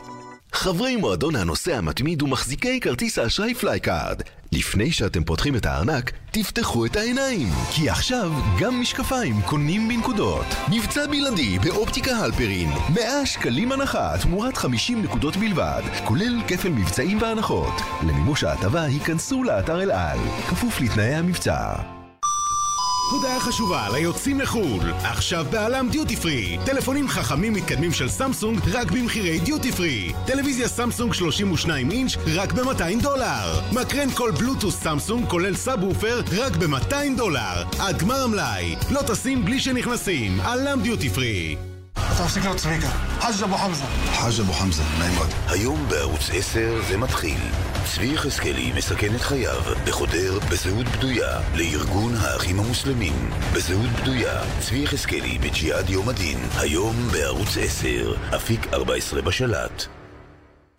[0.53, 4.21] חברי מועדון הנוסע המתמיד ומחזיקי כרטיס האשראי FLY CARD.
[4.51, 10.45] לפני שאתם פותחים את הארנק, תפתחו את העיניים, כי עכשיו גם משקפיים קונים בנקודות.
[10.71, 17.81] מבצע בלעדי באופטיקה הלפרין, 100 שקלים הנחה תמורת 50 נקודות בלבד, כולל כפל מבצעים והנחות.
[18.01, 21.92] למימוש ההטבה היכנסו לאתר אל על, כפוף לתנאי המבצע.
[23.11, 26.57] הודעה חשובה ליוצאים לחו"ל, עכשיו בא.ל.מ דיוטי פרי.
[26.65, 30.13] טלפונים חכמים מתקדמים של סמסונג רק במחירי דיוטי פרי.
[30.25, 33.61] טלוויזיה סמסונג 32 אינץ' רק ב-200 דולר.
[33.71, 37.63] מקרן קול בלוטוס סמסונג כולל סאב וופר רק ב-200 דולר.
[37.79, 38.75] עד גמר המלאי.
[38.91, 40.41] לא טסים בלי שנכנסים.
[40.41, 41.55] א.ל.מ דיוטי פרי.
[41.93, 42.89] אתה מפסיק להיות צביקה.
[43.19, 43.83] חאג' אבו חמזה.
[44.13, 45.29] חאג' אבו חמזה, נעים מאוד.
[45.47, 47.37] היום בערוץ 10 זה מתחיל.
[47.85, 53.29] צבי יחזקאלי מסכן את חייו וחודר בזהות בדויה לארגון האחים המוסלמים.
[53.53, 60.02] בזהות בדויה, צבי יחזקאלי בג'יהאד יום הדין, היום בערוץ 10, אפיק 14 בשלט.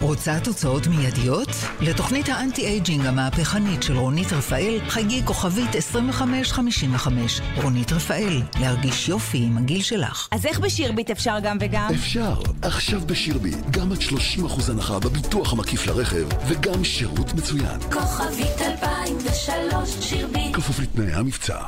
[0.05, 1.49] רוצה תוצאות מיידיות?
[1.81, 7.41] לתוכנית האנטי-אייג'ינג המהפכנית של רונית רפאל חגי כוכבית 2555.
[7.63, 10.29] רונית רפאל, להרגיש יופי עם הגיל שלך.
[10.31, 11.89] אז איך בשירביט אפשר גם וגם?
[11.95, 12.35] אפשר.
[12.63, 17.81] עכשיו בשירביט, גם עד 30% הנחה בביטוח המקיף לרכב, וגם שירות מצוין.
[17.93, 21.59] כוכבית 2003 שירביט כפוף לתנאי המבצע.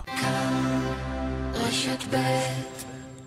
[1.55, 2.76] רשת ב'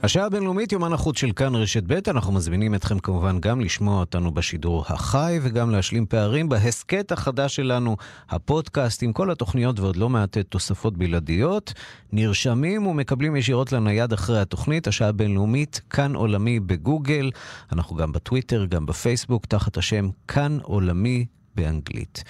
[0.04, 4.32] השעה הבינלאומית, יומן החוץ של כאן רשת ב', אנחנו מזמינים אתכם כמובן גם לשמוע אותנו
[4.32, 7.98] בשידור החי וגם להשלים פערים בהסכת החדש שלנו,
[8.30, 11.74] הפודקאסט עם כל התוכניות ועוד לא מעט תוספות בלעדיות.
[12.12, 17.32] נרשמים ומקבלים ישירות לנייד אחרי התוכנית, השעה הבינלאומית, כאן עולמי בגוגל.
[17.72, 22.24] אנחנו גם בטוויטר, גם בפייסבוק, תחת השם כאן עולמי באנגלית.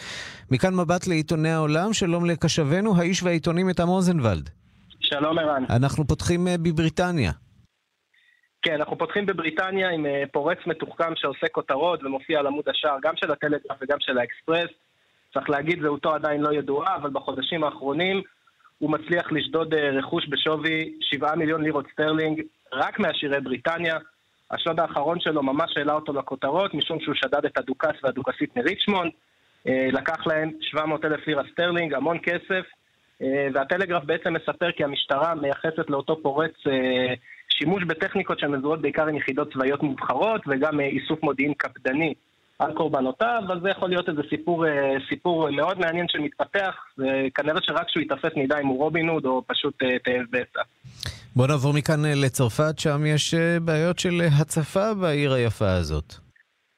[0.52, 4.50] מכאן מבט לעיתוני העולם, שלום לקשבנו, האיש והעיתונים איתם רוזנבלד.
[5.00, 5.64] שלום ערן.
[5.70, 7.32] אנחנו פותחים אה, בבריטניה.
[8.62, 13.14] כן, אנחנו פותחים בבריטניה עם אה, פורץ מתוחכם שעושה כותרות ומופיע על עמוד השער גם
[13.16, 14.70] של הטלגרף וגם של האקספרס.
[15.34, 18.22] צריך להגיד, זהותו עדיין לא ידועה, אבל בחודשים האחרונים
[18.80, 22.42] הוא מצליח לשדוד אה, רכוש בשווי 7 מיליון לירות סטרלינג
[22.74, 23.98] רק מעשירי בריטניה.
[24.52, 29.12] השוד האחרון שלו ממש העלה אותו לכותרות, משום שהוא שדד את הדוכס והדוכסית מריצ'מונד.
[29.68, 32.66] אה, לקח להם 700 אלף לירה סטרלינג, המון כסף.
[33.54, 36.54] והטלגרף בעצם מספר כי המשטרה מייחסת לאותו פורץ
[37.60, 42.14] שימוש בטכניקות שמזוהות בעיקר עם יחידות צבאיות מובחרות וגם איסוף מודיעין קפדני
[42.60, 44.66] על קורבנותיו, אז זה יכול להיות איזה סיפור,
[45.10, 49.78] סיפור מאוד מעניין שמתפתח, וכנראה שרק כשהוא ייתפס נדע אם הוא רובין הוד או פשוט
[50.04, 50.62] תאב בצע.
[51.36, 56.14] בוא נעבור מכאן לצרפת, שם יש בעיות של הצפה בעיר היפה הזאת.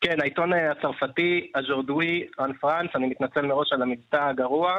[0.02, 4.72] כן, העיתון הצרפתי, הז'ורדוי, אן פרנס, אני מתנצל מראש על המבטא הגרוע,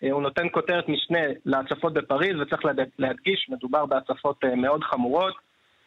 [0.00, 2.62] הוא נותן כותרת משנה להצפות בפריז, וצריך
[2.98, 5.34] להדגיש, מדובר בהצפות מאוד חמורות.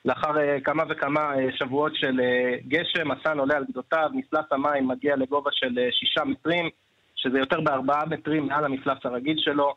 [0.05, 2.21] לאחר כמה וכמה שבועות של
[2.67, 6.69] גשם, הסן עולה על גדותיו, מפלס המים מגיע לגובה של שישה מטרים,
[7.15, 9.73] שזה יותר בארבעה מטרים מעל המפלס הרגיל שלו.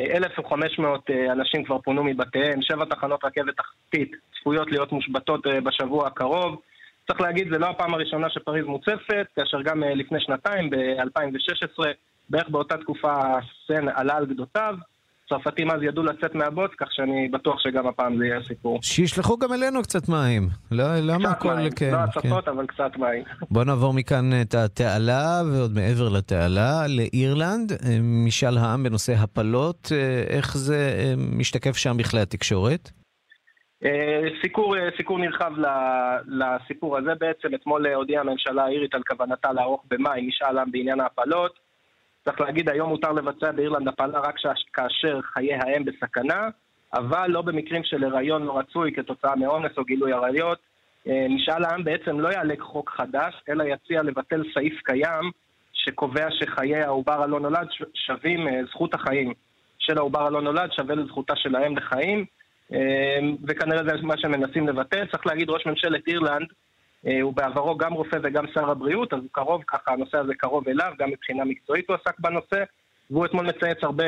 [0.00, 6.60] 1,500 אנשים כבר פונו מבתיהם, שבע תחנות רכבת תחתית צפויות להיות מושבתות בשבוע הקרוב.
[7.06, 11.84] צריך להגיד, זה לא הפעם הראשונה שפריז מוצפת, כאשר גם לפני שנתיים, ב-2016,
[12.32, 14.74] בערך באותה תקופה הסן עלה על גדותיו.
[15.28, 18.78] צרפתים אז ידעו לצאת מהבוץ, כך שאני בטוח שגם הפעם זה יהיה סיפור.
[18.82, 20.48] שישלחו גם אלינו קצת מים.
[20.70, 21.54] לא, למה קצת הכל...
[21.54, 22.02] מים, כן, לא כן.
[22.02, 23.22] הצפות, אבל קצת מים.
[23.50, 27.72] בוא נעבור מכאן את התעלה, ועוד מעבר לתעלה, לאירלנד.
[27.72, 32.90] אה, משאל העם בנושא הפלות, אה, איך זה אה, משתקף שם בכלי התקשורת?
[34.42, 35.52] סיקור, סיקור נרחב
[36.26, 37.54] לסיפור הזה בעצם.
[37.54, 41.61] אתמול הודיעה הממשלה האירית על כוונתה לערוך במאי משאל עם בעניין ההפלות.
[42.24, 46.48] צריך להגיד, היום מותר לבצע באירלנד הפלה רק ש- כאשר חיי האם בסכנה,
[46.94, 50.58] אבל לא במקרים של הריון לא רצוי כתוצאה מאונס או גילוי עריות.
[51.08, 55.30] אה, משאל העם בעצם לא יעלה חוק חדש, אלא יציע לבטל סעיף קיים
[55.72, 59.32] שקובע שחיי העובר הלא נולד שווים, אה, זכות החיים
[59.78, 62.24] של העובר הלא נולד שווה לזכותה של האם לחיים,
[62.72, 65.06] אה, וכנראה זה מה שמנסים לבטל.
[65.06, 66.46] צריך להגיד, ראש ממשלת אירלנד
[67.22, 70.92] הוא בעברו גם רופא וגם שר הבריאות, אז הוא קרוב ככה, הנושא הזה קרוב אליו,
[70.98, 72.64] גם מבחינה מקצועית הוא עסק בנושא,
[73.10, 74.04] והוא אתמול מצייץ הרבה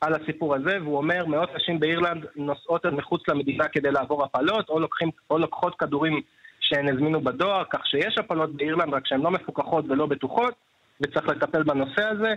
[0.00, 4.68] על הסיפור הזה, והוא אומר, מאות נשים באירלנד נוסעות אל מחוץ למדינה כדי לעבור הפלות,
[4.68, 6.20] או, לוקחים, או לוקחות כדורים
[6.60, 10.54] שהן הזמינו בדואר, כך שיש הפלות באירלנד, רק שהן לא מפוקחות ולא בטוחות,
[11.00, 12.34] וצריך לטפל בנושא הזה.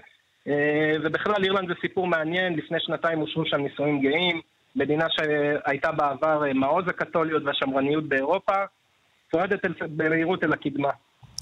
[0.48, 4.42] אה, ובכלל, אירלנד זה סיפור מעניין, לפני שנתיים אושרו שם נישואים גאים,
[4.76, 8.54] מדינה שהייתה בעבר אה, מעוז הקתוליות והשמרניות באירופה,
[9.32, 10.90] צועדת במהירות אל הקדמה.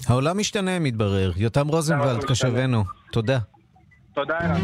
[0.06, 1.32] העולם משתנה, מתברר.
[1.36, 2.30] יותם רוזנבלד, משתנה.
[2.30, 2.84] קשבנו.
[3.12, 3.38] תודה.
[4.14, 4.60] תודה, ערן.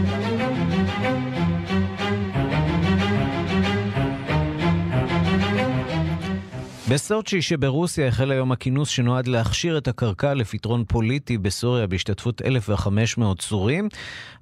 [6.92, 13.88] בסוצ'י שברוסיה החל היום הכינוס שנועד להכשיר את הקרקע לפתרון פוליטי בסוריה בהשתתפות 1,500 צורים,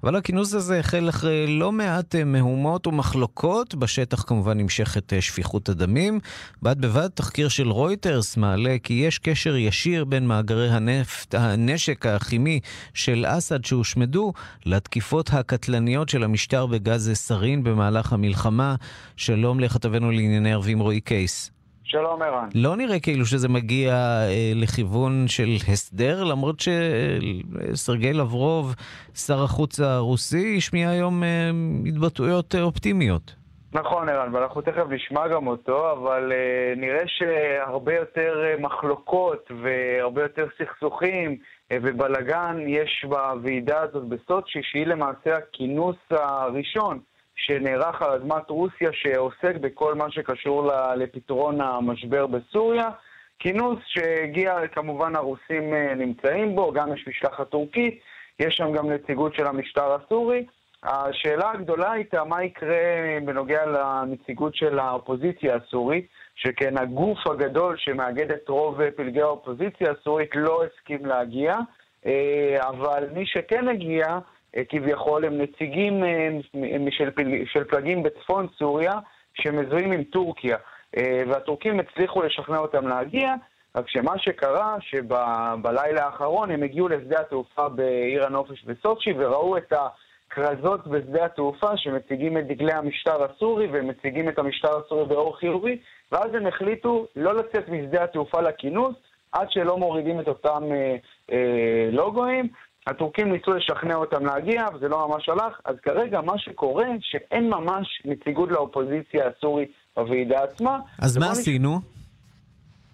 [0.03, 5.69] אבל הכינוס הזה החל אחרי לא מעט אה, מהומות ומחלוקות, בשטח כמובן נמשכת אה, שפיכות
[5.69, 6.19] הדמים.
[6.61, 12.59] בד בבד תחקיר של רויטרס מעלה כי יש קשר ישיר בין מאגרי הנפט, הנשק הכימי
[12.93, 14.33] של אסד שהושמדו
[14.65, 18.75] לתקיפות הקטלניות של המשטר בגז סארין במהלך המלחמה.
[19.15, 21.60] שלום לכתבנו לענייני ערבים רועי קייס.
[21.91, 22.49] שלום ערן.
[22.55, 28.75] לא נראה כאילו שזה מגיע אה, לכיוון של הסדר, למרות שסרגי לברוב,
[29.15, 31.49] שר החוץ הרוסי, השמיע היום אה,
[31.87, 33.35] התבטאויות אה, אופטימיות.
[33.73, 40.21] נכון ערן, ואנחנו תכף נשמע גם אותו, אבל אה, נראה שהרבה יותר אה, מחלוקות והרבה
[40.21, 41.37] יותר סכסוכים
[41.71, 46.99] אה, ובלגן יש בוועידה הזאת בסוצ'י, שהיא למעשה הכינוס הראשון
[47.45, 52.89] שנערך על אדמת רוסיה שעוסק בכל מה שקשור לפתרון המשבר בסוריה.
[53.39, 57.99] כינוס שהגיע, כמובן הרוסים אה, נמצאים בו, גם יש משלחת טורקית,
[58.39, 60.45] יש שם גם נציגות של המשטר הסורי.
[60.83, 62.77] השאלה הגדולה הייתה מה יקרה
[63.25, 70.63] בנוגע לנציגות של האופוזיציה הסורית, שכן הגוף הגדול שמאגד את רוב פלגי האופוזיציה הסורית לא
[70.63, 71.55] הסכים להגיע,
[72.05, 74.19] אה, אבל מי שכן הגיע אה,
[74.69, 76.29] כביכול הם נציגים אה,
[76.91, 77.09] של,
[77.45, 78.93] של פלגים בצפון סוריה
[79.33, 80.57] שמזוהים עם טורקיה.
[80.97, 83.33] אה, והטורקים הצליחו לשכנע אותם להגיע
[83.75, 90.87] רק שמה שקרה שבלילה האחרון הם הגיעו לשדה התעופה בעיר הנופש בסוצ'י וראו את הכרזות
[90.87, 95.77] בשדה התעופה שמציגים את דגלי המשטר הסורי ומציגים את המשטר הסורי באור חיובי
[96.11, 98.95] ואז הם החליטו לא לצאת משדה התעופה לכינוס
[99.31, 100.95] עד שלא מורידים את אותם אה,
[101.31, 102.47] אה, לוגויים
[102.87, 108.01] הטורקים ניסו לשכנע אותם להגיע, וזה לא ממש הלך, אז כרגע מה שקורה, שאין ממש
[108.05, 110.79] נציגות לאופוזיציה הסורית בוועידה עצמה.
[111.01, 111.79] אז מה עשינו?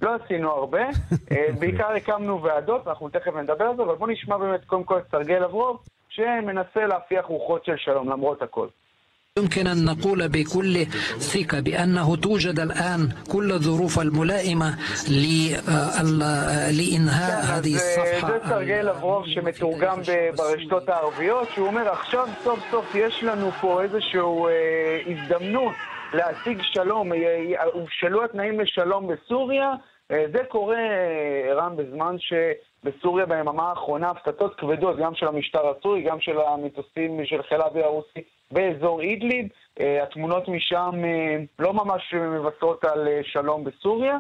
[0.02, 0.82] לא עשינו הרבה,
[1.32, 4.98] אה, בעיקר הקמנו ועדות, אנחנו תכף נדבר על זה, אבל בואו נשמע באמת קודם כל
[4.98, 8.68] את סרגי לברוב, שמנסה להפיח רוחות של שלום למרות הכל.
[9.39, 10.85] يمكن أن نقول بكل
[11.19, 14.79] ثقة بأنه توجد الآن كل الظروف الملائمة
[16.79, 18.31] لإنهاء هذه الصفحة.
[18.31, 19.99] זה סרגי לברוב שמתורגם
[20.37, 24.21] ברשתות הערביות, שהוא אומר עכשיו סוף סוף יש לנו פה איזושהי
[25.07, 25.75] הזדמנות
[26.15, 27.13] להשיג שלום,
[27.73, 29.75] הובשלו התנאים לשלום בסוריה,
[30.09, 30.77] זה קורה,
[31.55, 37.43] רם, בזמן שבסוריה ביממה האחרונה הפצצות כבדות, גם של המשטר הסורי, גם של המטוסים של
[37.43, 38.21] חיל האוויר הרוסי
[38.52, 39.48] באזור אידליב.
[39.80, 40.92] התמונות משם
[41.60, 44.18] לא ממש מבשרות על שלום בסוריה.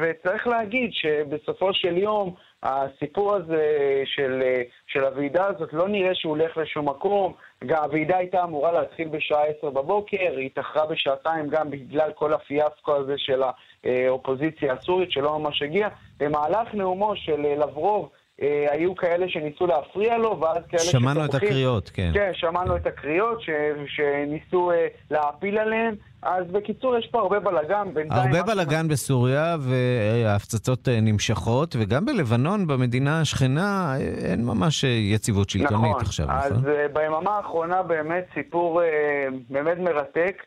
[0.00, 4.42] וצריך להגיד שבסופו של יום הסיפור הזה של,
[4.86, 7.32] של הוועידה הזאת לא נראה שהוא הולך לשום מקום.
[7.70, 13.14] הוועידה הייתה אמורה להתחיל בשעה 10 בבוקר, היא התאחרה בשעתיים גם בגלל כל הפיאסקו הזה
[13.16, 13.42] של
[13.84, 15.90] האופוזיציה הסורית שלא ממש הגיעה.
[16.18, 18.17] במהלך נאומו של לברוב אה,
[18.70, 21.00] היו כאלה שניסו להפריע לו, ואז כאלה שתומכים...
[21.00, 22.10] שמענו את הקריאות, כן.
[22.14, 23.50] כן, שמענו את הקריאות ש...
[23.86, 25.94] שניסו אה, להפיל עליהם.
[26.22, 27.86] אז בקיצור, יש פה הרבה בלאגן.
[28.10, 28.88] הרבה בלאגן.
[28.88, 36.00] בסוריה, וההפצצות אה, נמשכות, וגם בלבנון, במדינה השכנה, אה, אין ממש אה, יציבות שלטונית נכון,
[36.00, 36.38] עכשיו, נכון?
[36.40, 36.52] אז
[36.92, 38.82] ביממה האחרונה באמת סיפור
[39.50, 40.42] באמת מרתק.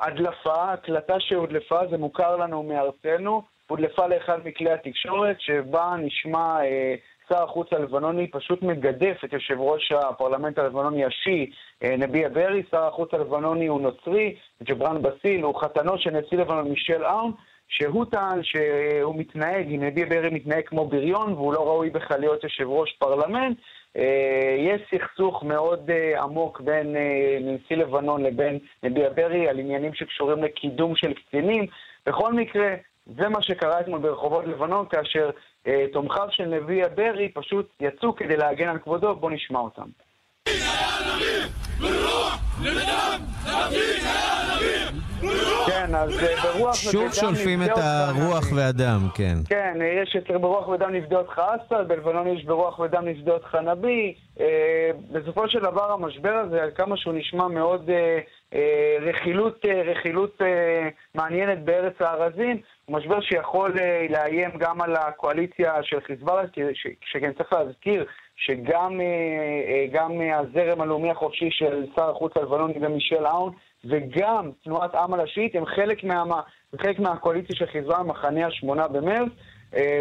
[0.00, 3.42] הדלפה, הקלטה שהודלפה, זה מוכר לנו מארצנו.
[3.68, 6.94] הודלפה לאחד מכלי התקשורת, שבה נשמע אה,
[7.28, 11.50] שר החוץ הלבנוני פשוט מגדף את יושב ראש הפרלמנט הלבנוני השיעי,
[11.82, 16.68] אה, נביע ברי, שר החוץ הלבנוני הוא נוצרי, ג'בראן בסיל הוא חתנו של נשיא לבנון
[16.68, 17.32] מישל אאון,
[17.68, 22.68] שהוא טען שהוא מתנהג, נביע ברי מתנהג כמו בריון והוא לא ראוי בכלל להיות יושב
[22.68, 23.58] ראש פרלמנט.
[23.96, 26.98] אה, יש סכסוך מאוד uh, עמוק בין uh,
[27.40, 31.66] נשיא לבנון לבין נביע ברי על עניינים שקשורים לקידום של קצינים.
[32.06, 32.74] בכל מקרה,
[33.16, 35.30] זה מה שקרה אתמול ברחובות לבנון, כאשר
[35.66, 39.86] אה, תומכיו של נביא הברי פשוט יצאו כדי להגן על כבודו, בואו נשמע אותם.
[45.66, 49.34] כן, אז אה, ברוח שוב שולפים את הרוח והדם, כן.
[49.48, 54.14] כן, יש ברוח ודם נפדה אותך אסד, בלבנון יש ברוח ודם נפדה אותך נביא.
[54.40, 57.90] אה, בסופו של דבר המשבר הזה, על כמה שהוא נשמע מאוד
[59.00, 60.40] רכילות, רכילות
[61.14, 63.74] מעניינת בארץ הארזים, משבר שיכול
[64.10, 66.42] לאיים גם על הקואליציה של חיזבאללה,
[67.12, 68.04] שכן צריך להזכיר
[68.36, 69.00] שגם
[69.92, 73.52] גם הזרם הלאומי החופשי של שר החוץ הלבנוני ומישל אאון
[73.84, 76.40] וגם תנועת על השיעית הם חלק, מה,
[76.80, 79.32] חלק מהקואליציה של חיזבאללה, מחנה השמונה במרץ,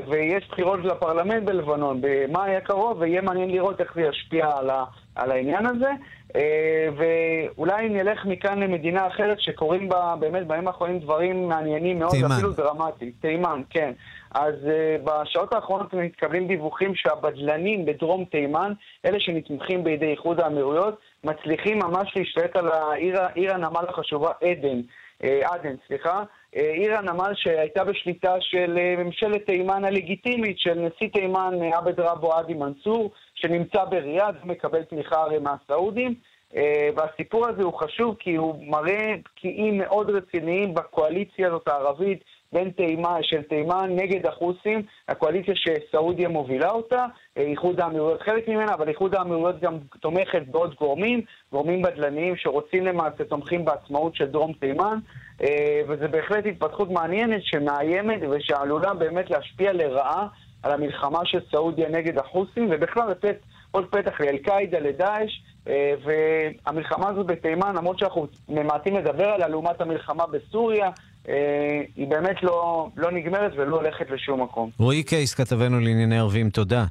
[0.08, 4.84] ויש בחירות לפרלמנט בלבנון במאי הקרוב, ויהיה מעניין לראות איך זה ישפיע על, ה,
[5.15, 5.91] על העניין הזה.
[6.38, 12.32] אה, ואולי נלך מכאן למדינה אחרת שקורים בה באמת בימים האחרונים דברים מעניינים מאוד, תימן.
[12.32, 13.12] אפילו דרמטיים.
[13.21, 13.91] תימן, כן.
[14.32, 18.73] אז uh, בשעות האחרונות מתקבלים דיווחים שהבדלנים בדרום תימן,
[19.06, 24.82] אלה שנתמכים בידי איחוד האמירויות, מצליחים ממש להשתלט על העיר, עיר הנמל החשובה עדן,
[25.24, 26.24] uh, עדן, סליחה.
[26.55, 31.99] uh, עיר הנמל שהייתה בשליטה של uh, ממשלת תימן הלגיטימית, של נשיא תימן uh, עבד
[31.99, 33.12] רבו עדי מנסור,
[33.42, 36.16] שנמצא בריאד ומקבל תמיכה הרי מהסעודים.
[36.54, 36.58] Uh,
[36.96, 42.24] והסיפור הזה הוא חשוב כי הוא מראה בקיאים מאוד רציניים בקואליציה הזאת הערבית
[42.54, 47.06] בין תימן, של תימן נגד החות'ים, הקואליציה שסעודיה מובילה אותה,
[47.38, 51.22] אה, איחוד האמירויות חלק ממנה, אבל איחוד האמירויות גם תומכת בעוד גורמים,
[51.52, 55.00] גורמים בדלניים שרוצים למעשה, תומכים בעצמאות של דרום תימן,
[55.44, 60.28] אה, וזה בהחלט התפתחות מעניינת שמאיימת ושעלולה באמת להשפיע לרעה
[60.68, 63.38] על המלחמה של סעודיה נגד החות'ים, ובכלל לתת
[63.72, 70.24] עוד פתח לאל-קאעידה, לדאעש, אה, והמלחמה הזאת בתימן, למרות שאנחנו ממעטים לדבר עליה לעומת המלחמה
[70.28, 70.89] בסוריה,
[71.30, 74.70] אה, היא באמת לא, לא נגמרת ולא הולכת לשום מקום.
[74.80, 76.86] רועי קייס, כתבנו לענייני ערבים, תודה.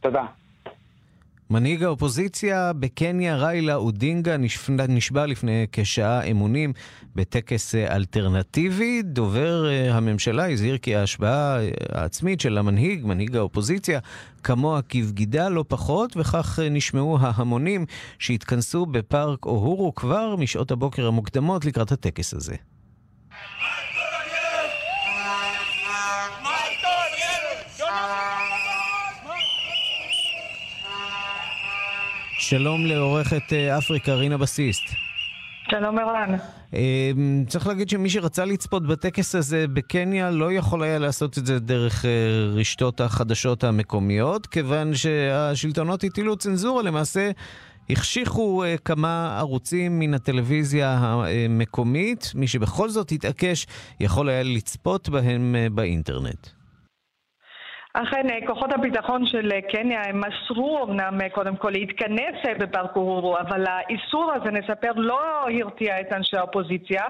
[0.00, 0.24] תודה.
[1.50, 4.36] מנהיג האופוזיציה בקניה, ריילה אודינגה,
[4.88, 6.72] נשבע, לפני כשעה אמונים
[7.14, 9.02] בטקס אה, אלטרנטיבי.
[9.02, 14.00] דובר אה, הממשלה הזהיר כי ההשבעה אה, העצמית של המנהיג, מנהיג האופוזיציה,
[14.42, 17.86] כמוה כבגידה לא פחות, וכך נשמעו ההמונים
[18.18, 22.54] שהתכנסו בפארק אוהורו כבר משעות הבוקר המוקדמות לקראת הטקס הזה.
[32.48, 34.82] שלום לעורכת אה, אפריקה, רינה בסיסט.
[35.70, 36.34] שלום ערן.
[36.74, 37.10] אה,
[37.48, 42.04] צריך להגיד שמי שרצה לצפות בטקס הזה בקניה לא יכול היה לעשות את זה דרך
[42.04, 42.10] אה,
[42.54, 47.30] רשתות החדשות המקומיות, כיוון שהשלטונות הטילו צנזורה, למעשה
[47.90, 52.32] החשיכו כמה ערוצים מן הטלוויזיה המקומית.
[52.34, 53.66] מי שבכל זאת התעקש
[54.00, 56.46] יכול היה לצפות בהם באינטרנט.
[57.96, 62.96] אכן, אה, כוחות הביטחון של אה, קניה הם מסרו אמנם אה, קודם כל להתכנס בפארק
[62.96, 65.20] אורו, אבל האיסור הזה, נספר, לא
[65.60, 67.02] הרתיע את אנשי האופוזיציה.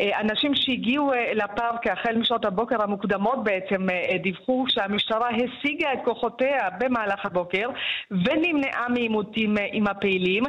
[0.00, 3.86] אנשים שהגיעו לפארק החל משעות הבוקר המוקדמות בעצם
[4.22, 7.68] דיווחו שהמשטרה השיגה את כוחותיה במהלך הבוקר
[8.10, 10.42] ונמנעה מעימותים עם הפעילים.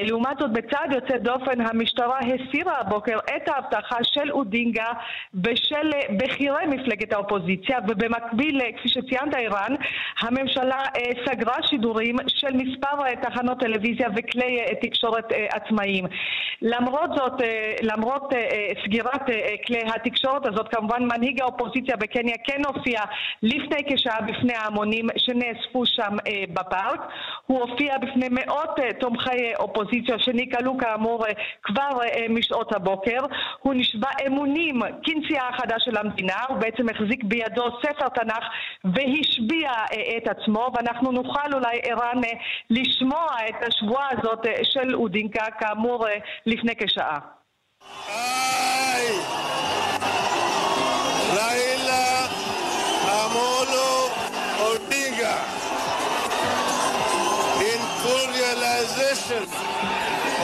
[0.00, 4.92] לעומת זאת, בצעד יוצא דופן, המשטרה הסירה הבוקר את ההבטחה של אודינגה
[5.44, 8.88] ושל בכירי מפלגת האופוזיציה, ובמקביל, כפי.
[8.96, 9.74] שציינת איראן,
[10.20, 16.04] הממשלה אה, סגרה שידורים של מספר אה, תחנות טלוויזיה וכלי אה, תקשורת עצמאיים.
[16.62, 17.32] למרות זאת,
[17.82, 18.32] למרות
[18.84, 19.22] סגירת
[19.66, 23.00] כלי התקשורת הזאת, כמובן מנהיג האופוזיציה בקניה כן הופיע
[23.42, 26.16] לפני כשעה בפני ההמונים שנאספו שם
[26.52, 27.00] בפארק.
[27.46, 31.24] הוא הופיע בפני מאות תומכי אופוזיציה שנקהלו כאמור
[31.62, 31.90] כבר
[32.28, 33.20] משעות הבוקר.
[33.62, 38.44] הוא נשבע אמונים כנשיאה החדש של המדינה, הוא בעצם החזיק בידו ספר תנ"ך
[38.84, 42.30] והשביע אה, את עצמו, ואנחנו נוכל אולי, ערן, אה,
[42.70, 46.06] לשמוע את השבועה הזאת אה, של אודינקה, כאמור,
[46.46, 47.35] לפני כשעה.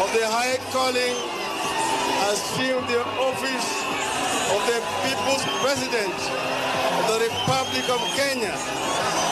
[0.02, 1.14] Of the high calling
[2.32, 3.68] assumed the office
[4.50, 6.18] of the people's president
[6.98, 9.31] of the Republic of Kenya.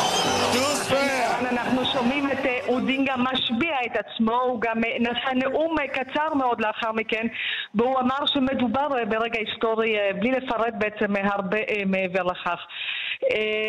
[1.50, 6.34] אנחנו שומעים את אה, אודינגה משביע את עצמו, הוא גם אה, נשא נאום אה, קצר
[6.34, 7.26] מאוד לאחר מכן,
[7.74, 12.66] והוא אמר שמדובר ברגע היסטורי, בלי לפרט בעצם הרבה מעבר לכך.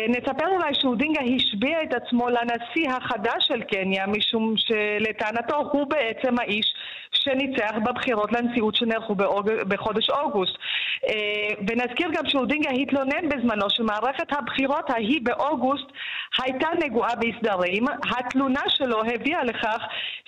[0.08, 6.74] נספר אולי שאודינגה השביע את עצמו לנשיא החדש של קניה, משום שלטענתו הוא בעצם האיש
[7.12, 9.50] שניצח בבחירות לנשיאות שנערכו באוג...
[9.68, 10.56] בחודש אוגוסט.
[11.68, 15.86] ונזכיר גם שאודינגה התלונן בזמנו שמערכת הבחירות ההיא באוגוסט
[16.38, 17.32] הייתה נגועה באי
[18.18, 19.78] התלונה שלו הביאה לכך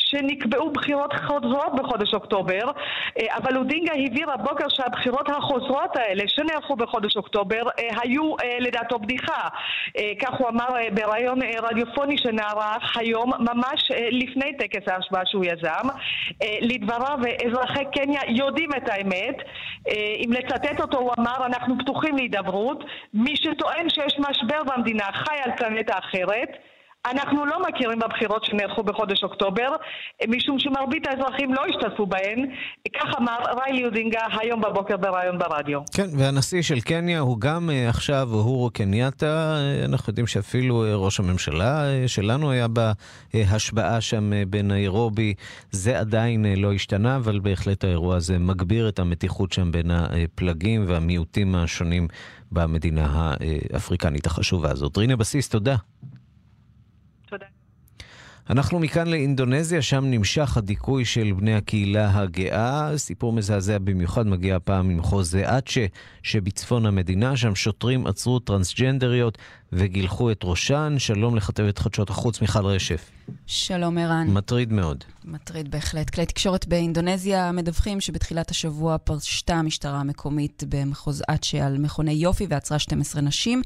[0.04, 2.70] שנקבעו בחירות חוזרות בחודש אוקטובר,
[3.18, 9.48] אה, אבל אודינגה הבהיר הבוקר שהבחירות החוזרות האלה שנערכו בחודש אוקטובר אה, היו לדעתו בדיחה.
[10.22, 15.88] כך הוא אמר בריאיון רדיופוני שנערך היום, ממש לפני טקס ההשבעה שהוא יזם.
[16.60, 19.36] לדבריו, אזרחי קניה יודעים את האמת.
[20.24, 22.84] אם לצטט אותו, הוא אמר, אנחנו פתוחים להידברות.
[23.14, 26.48] מי שטוען שיש משבר במדינה חי על פלנטה אחרת.
[27.06, 29.68] אנחנו לא מכירים בבחירות שנערכו בחודש אוקטובר,
[30.28, 32.50] משום שמרבית האזרחים לא השתתפו בהן.
[32.96, 35.80] כך אמר ריילי יודינגה היום בבוקר בריאיון ברדיו.
[35.94, 39.56] כן, והנשיא של קניה הוא גם אה, עכשיו אורו קנייתה.
[39.56, 42.66] אה, אנחנו יודעים שאפילו אה, ראש הממשלה שלנו היה
[43.34, 45.34] בהשבעה שם בניירובי.
[45.70, 51.54] זה עדיין לא השתנה, אבל בהחלט האירוע הזה מגביר את המתיחות שם בין הפלגים והמיעוטים
[51.54, 52.08] השונים
[52.52, 53.34] במדינה
[53.72, 54.96] האפריקנית החשובה הזאת.
[54.96, 55.48] רינה בסיס.
[55.48, 55.76] תודה.
[58.50, 62.98] אנחנו מכאן לאינדונזיה, שם נמשך הדיכוי של בני הקהילה הגאה.
[62.98, 65.86] סיפור מזעזע במיוחד מגיע הפעם ממחוז אצ'ה
[66.22, 67.36] שבצפון המדינה.
[67.36, 69.38] שם שוטרים עצרו טרנסג'נדריות
[69.74, 70.94] וגילחו את ראשן.
[70.98, 73.10] שלום לכתבת חדשות החוץ מיכל רשף.
[73.46, 74.26] שלום ערן.
[74.30, 75.04] מטריד מאוד.
[75.24, 76.10] מטריד בהחלט.
[76.10, 82.78] כלי תקשורת באינדונזיה מדווחים שבתחילת השבוע פרשתה המשטרה המקומית במחוז אצ'ה על מכוני יופי ועצרה
[82.78, 83.62] 12 נשים.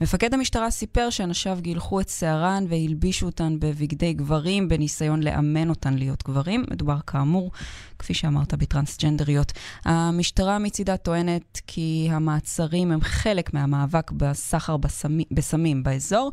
[0.00, 6.22] מפקד המשטרה סיפר שאנשיו גילחו את שערן והלבישו אותן בבגדי גברים בניסיון לאמן אותן להיות
[6.24, 6.64] גברים.
[6.70, 7.50] מדובר כאמור,
[7.98, 9.52] כפי שאמרת, בטרנסג'נדריות.
[9.84, 16.30] המשטרה מצידה טוענת כי המעצרים הם חלק מהמאבק בסחר בסמים, בסמים באזור.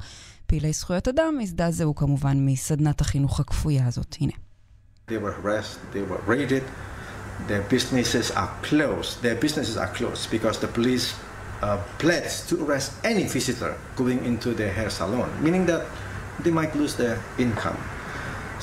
[0.47, 4.15] פעילי זכויות אדם הזדעזעו כמובן מסדנת החינוך הכפויה הזאת.
[4.21, 4.33] הנה.
[5.07, 6.63] They were harassed, they were raided,
[7.47, 9.21] their businesses are closed.
[9.21, 11.07] Their businesses are closed because the police
[11.61, 15.83] uh, pledged to arrest any visitor going into their hair salon, meaning that
[16.43, 17.77] they might lose their income.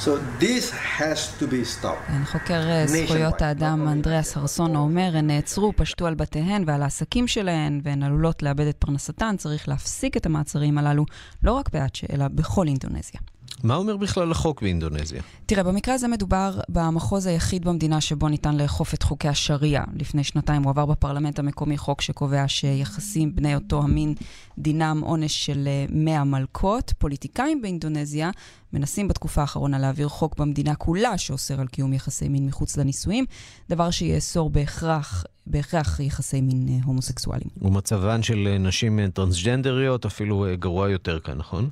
[0.05, 2.07] So this has to be stopped.
[2.07, 7.29] כן, חוקר אה, זכויות האדם אנדריאס הרסון אומר, הן נעצרו, פשטו על בתיהן ועל העסקים
[7.29, 9.37] שלהן, והן עלולות לאבד את פרנסתן.
[9.39, 11.05] צריך להפסיק את המעצרים הללו,
[11.43, 13.21] לא רק באצ'ה, אלא בכל אינדונזיה.
[13.65, 15.23] מה אומר בכלל החוק באינדונזיה?
[15.47, 19.85] תראה, במקרה הזה מדובר במחוז היחיד במדינה שבו ניתן לאכוף את חוקי השריעה.
[19.95, 24.15] לפני שנתיים הוא עבר בפרלמנט המקומי חוק שקובע שיחסים בני אותו המין
[24.59, 26.93] דינם עונש של 100 אה, מלקות.
[26.99, 28.31] פוליטיקאים באינדונזיה
[28.73, 33.25] מנסים בתקופה האחרונה להעביר חוק במדינה כולה שאוסר על קיום יחסי מין מחוץ לנישואים,
[33.71, 37.51] דבר שיאסור בהכרח, בהכרח יחסי מין אה, הומוסקסואליים.
[37.63, 41.71] ומצבן של אה, נשים טרנסג'נדריות אפילו גרוע יותר כאן, נכון?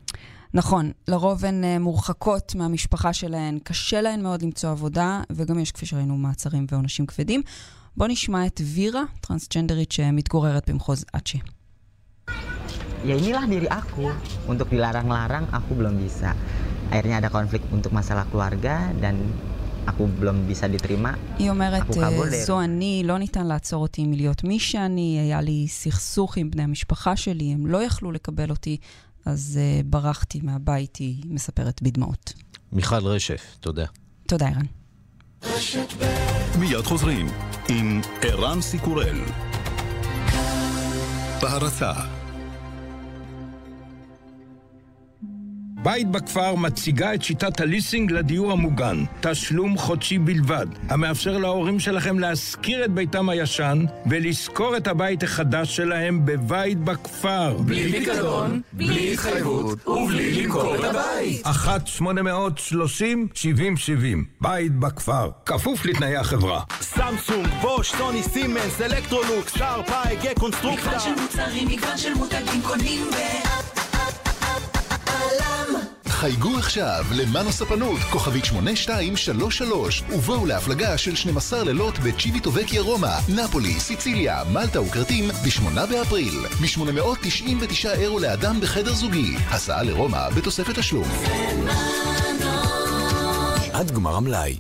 [0.55, 5.86] נכון, לרוב הן uh, מורחקות מהמשפחה שלהן, קשה להן מאוד למצוא עבודה, וגם יש, כפי
[5.86, 7.42] שראינו, מעצרים ועונשים כבדים.
[7.96, 11.38] בואו נשמע את וירה, טרנסג'נדרית שמתגוררת במחוז אצ'ה.
[13.05, 14.11] Ya inilah diri aku.
[14.51, 16.34] Untuk dilarang-larang aku belum bisa.
[16.90, 19.22] Akhirnya ada konflik untuk masalah keluarga dan
[19.86, 21.14] aku belum bisa diterima.
[21.38, 21.82] היא אומרת,
[22.46, 27.16] זו אני, לא ניתן לעצור אותי מלהיות מי שאני, היה לי סכסוך עם בני המשפחה
[27.16, 28.76] שלי, הם לא יכלו לקבל אותי,
[29.29, 32.33] אז uh, ברחתי מהבית, היא מספרת בדמעות.
[32.72, 33.85] מיכל רשף, תודה.
[34.26, 34.66] תודה, ערן.
[36.59, 37.26] מיד חוזרים
[37.68, 39.20] עם ערן סיקורל.
[41.43, 41.93] בהרצה
[45.83, 52.85] בית בכפר מציגה את שיטת הליסינג לדיור המוגן, תשלום חודשי בלבד, המאפשר להורים שלכם להשכיר
[52.85, 57.57] את ביתם הישן ולשכור את הבית החדש שלהם בבית בכפר.
[57.57, 61.47] בלי פיקדון, בלי התחייבות ובלי למכור את הבית.
[61.47, 61.51] 1-830-7070,
[64.41, 66.62] בית בכפר, כפוף לתנאי החברה.
[66.81, 70.87] סמסונג, בוש, סוני, סימנס, אלקטרולוקס, שארפ, קונסטרוקטה.
[70.87, 73.58] מגוון של מוצרים, מגוון של מותגים קונים ב...
[76.19, 84.43] חייגו עכשיו למאנו ספנות, כוכבית 8233, ובואו להפלגה של 12 לילות בצ'יביטווקיה רומא, נפולי, סיציליה,
[84.53, 91.09] מלטה וכרתים ב-8 באפריל, מ-899 אירו לאדם בחדר זוגי, הסעה לרומא בתוספת תשלום.
[93.73, 94.59] עד גמר המלאי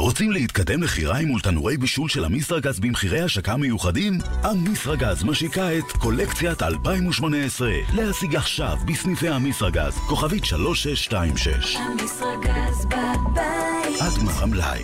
[0.00, 4.18] רוצים להתקדם לחיריים מול תנורי בישול של המסרגז במחירי השקה מיוחדים?
[4.42, 7.70] המסרגז משיקה את קולקציית 2018.
[7.94, 11.76] להשיג עכשיו בסניפי המסרגז, כוכבית 3626.
[11.76, 14.00] המסרגז בבית.
[14.00, 14.82] עד גמר המלאי.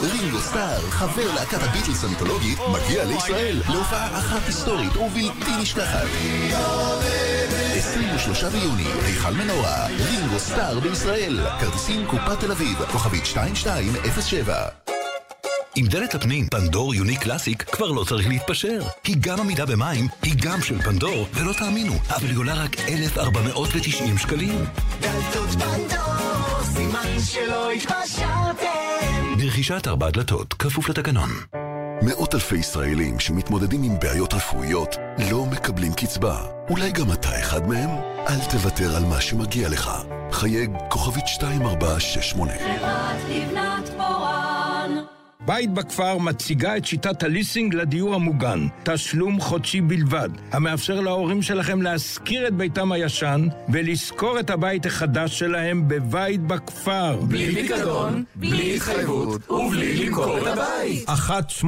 [0.00, 6.06] רינגו סטאר, חבר להקת הביטלס המיתולוגית, מגיע לישראל להופעה אחת היסטורית ובלתי נשכחת.
[7.78, 14.68] 23 ביוני, היכל מנורה, רינגו סטאר בישראל, כרטיסים קופת תל אביב, כוכבית 2207
[15.76, 18.78] עם דלת הפנים פנדור יוני קלאסיק כבר לא צריך להתפשר.
[19.04, 24.18] היא גם עמידה במים, היא גם של פנדור, ולא תאמינו, אבל היא עולה רק 1,490
[24.18, 24.64] שקלים.
[25.00, 29.36] דלתות פנדור, סימן שלא התפשרתם.
[29.38, 31.30] ברכישת ארבע דלתות, כפוף לתקנון.
[32.02, 34.96] מאות אלפי ישראלים שמתמודדים עם בעיות רפואיות
[35.30, 36.36] לא מקבלים קצבה.
[36.70, 37.90] אולי גם אתה אחד מהם?
[38.28, 39.90] אל תוותר על מה שמגיע לך.
[40.32, 42.52] חייג כוכבית 2468.
[42.52, 43.65] חברת לבנת
[45.46, 52.48] בית בכפר מציגה את שיטת הליסינג לדיור המוגן, תשלום חודשי בלבד, המאפשר להורים שלכם להשכיר
[52.48, 57.20] את ביתם הישן ולשכור את הבית החדש שלהם בבית בכפר.
[57.20, 61.08] בלי פיקדון, בלי התחייבות ובלי למכור את הבית.
[61.08, 61.64] 1-830-7070,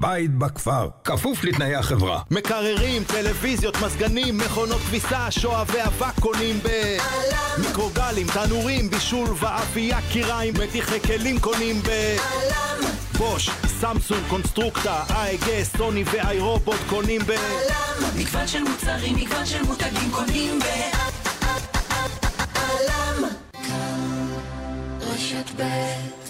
[0.00, 2.20] בית בכפר, כפוף לתנאי החברה.
[2.30, 6.68] מקררים, טלוויזיות, מזגנים, מכונות כביסה, שואבי אבק קונים ב...
[7.58, 12.16] מיקרוגלים, תנורים, בישול ואפייה, קיריים, מתיחי כלים קונים ב...
[13.18, 15.40] בוש, סמסונג, קונסטרוקטה, אייג,
[15.76, 17.32] סוני ואיי רובוט קונים ב...
[18.16, 20.64] מגוון של מוצרים, מגוון של מותגים קונים ב...
[22.54, 23.24] עלם.
[25.00, 26.21] רשת ב'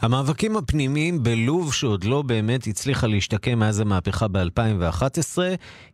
[0.00, 5.38] המאבקים הפנימיים בלוב, שעוד לא באמת הצליחה להשתקם מאז המהפכה ב-2011,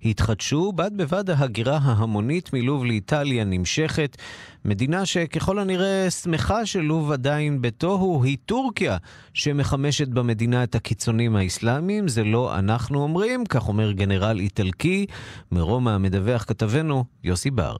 [0.04, 4.16] התחדשו בד בבד ההגירה ההמונית מלוב לאיטליה נמשכת.
[4.64, 8.96] מדינה שככל הנראה שמחה שלוב עדיין בתוהו היא טורקיה,
[9.34, 12.08] שמחמשת במדינה את הקיצונים האסלאמיים.
[12.08, 15.06] זה לא אנחנו אומרים, כך אומר גנרל איטלקי.
[15.52, 17.76] מרומא מדווח כתבנו יוסי בר.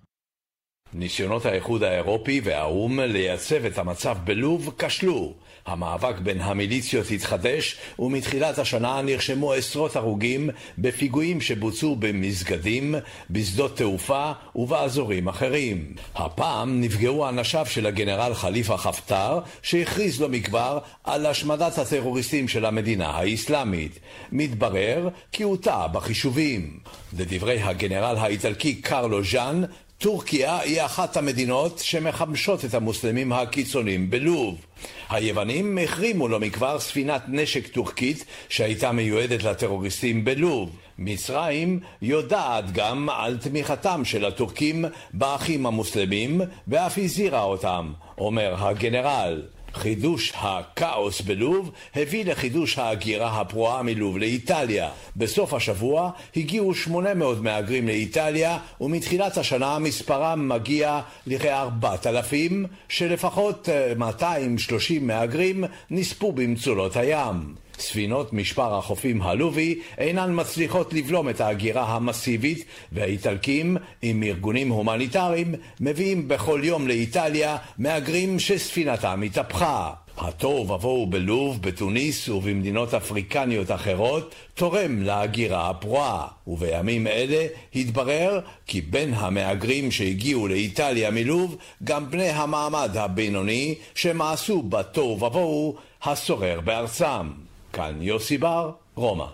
[0.95, 5.35] ניסיונות האיחוד האירופי והאו"ם לייצב את המצב בלוב כשלו.
[5.67, 12.95] המאבק בין המיליציות התחדש, ומתחילת השנה נרשמו עשרות הרוגים בפיגועים שבוצעו במסגדים,
[13.31, 15.95] בשדות תעופה ובאזורים אחרים.
[16.15, 23.11] הפעם נפגעו אנשיו של הגנרל חליפה חפטר, שהכריז לא מכבר על השמדת הטרוריסטים של המדינה
[23.11, 23.99] האסלאמית.
[24.33, 26.79] מתברר כי הוא טעה בחישובים.
[27.19, 29.63] לדברי הגנרל האיטלקי קרלו ז'אן,
[29.99, 34.67] טורקיה היא אחת המדינות שמחמשות את המוסלמים הקיצונים בלוב.
[35.09, 40.71] היוונים החרימו לא מכבר ספינת נשק טורקית שהייתה מיועדת לטרוריסטים בלוב.
[40.99, 49.43] מצרים יודעת גם על תמיכתם של הטורקים באחים המוסלמים ואף הזהירה אותם, אומר הגנרל.
[49.77, 54.89] חידוש הכאוס בלוב הביא לחידוש ההגירה הפרועה מלוב לאיטליה.
[55.17, 62.53] בסוף השבוע הגיעו 800 מהגרים לאיטליה, ומתחילת השנה מספרם מגיע לכ-4,000,
[62.89, 67.66] שלפחות 230 מהגרים נספו במצולות הים.
[67.79, 76.29] ספינות משמר החופים הלובי אינן מצליחות לבלום את ההגירה המסיבית והאיטלקים עם ארגונים הומניטריים מביאים
[76.29, 79.93] בכל יום לאיטליה מהגרים שספינתם התהפכה.
[80.19, 89.15] התוהו ובוהו בלוב, בתוניס ובמדינות אפריקניות אחרות תורם להגירה הפרועה, ובימים אלה התברר כי בין
[89.15, 97.46] המהגרים שהגיעו לאיטליה מלוב גם בני המעמד הבינוני שמעשו בתוהו ובוהו השורר בארצם.
[97.77, 99.25] כאן יוסי בר, רומא.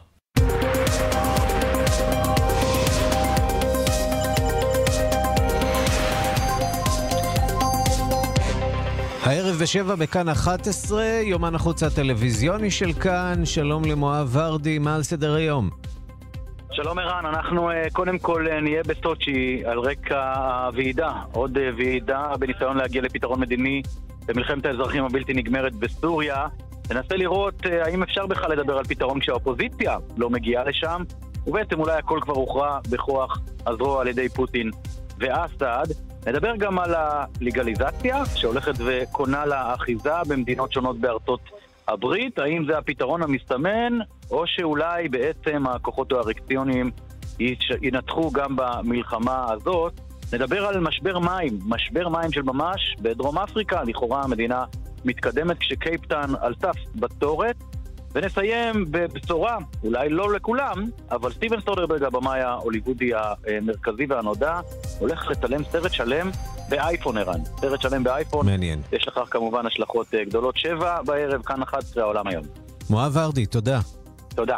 [9.23, 15.35] הערב בשבע בכאן 11, יומן החוץ הטלוויזיוני של כאן, שלום למואב ורדי, מה על סדר
[15.35, 15.71] היום?
[16.73, 20.33] שלום ערן, אנחנו uh, קודם כל uh, נהיה בסוצ'י על רקע
[20.67, 23.83] הוועידה, עוד uh, ועידה בניסיון להגיע לפתרון מדיני
[24.27, 26.47] במלחמת האזרחים הבלתי נגמרת בסוריה.
[26.91, 31.03] ננסה לראות uh, האם אפשר בכלל לדבר על פתרון כשהאופוזיציה לא מגיעה לשם,
[31.47, 34.71] ובעצם אולי הכל כבר הוכרע בכוח הזרוע על ידי פוטין
[35.19, 35.87] ואסד.
[36.27, 41.41] נדבר גם על הלגליזציה, שהולכת וקונה לה אחיזה במדינות שונות בארצות
[41.89, 42.39] הברית.
[42.39, 43.99] האם זה הפתרון המסתמן,
[44.31, 46.91] או שאולי בעצם הכוחות הארקציוניים
[47.83, 50.01] ינתחו גם במלחמה הזאת.
[50.33, 54.65] נדבר על משבר מים, משבר מים של ממש בדרום אפריקה, לכאורה המדינה
[55.05, 57.57] מתקדמת כשקייפטן על סף בצורת.
[58.15, 64.61] ונסיים בבשורה, אולי לא לכולם, אבל סטיבן סטודרברג, הבמאי ההוליוודי המרכזי והנודע,
[64.99, 66.31] הולך לצלם סרט שלם
[66.69, 67.41] באייפון ערן.
[67.61, 68.47] סרט שלם באייפון.
[68.47, 68.83] מעניין.
[68.93, 70.57] יש לכך כמובן השלכות אה, גדולות.
[70.57, 72.45] שבע בערב, כאן 11, העולם היום.
[72.91, 73.81] מואב ורדי, תודה.
[74.29, 74.57] תודה.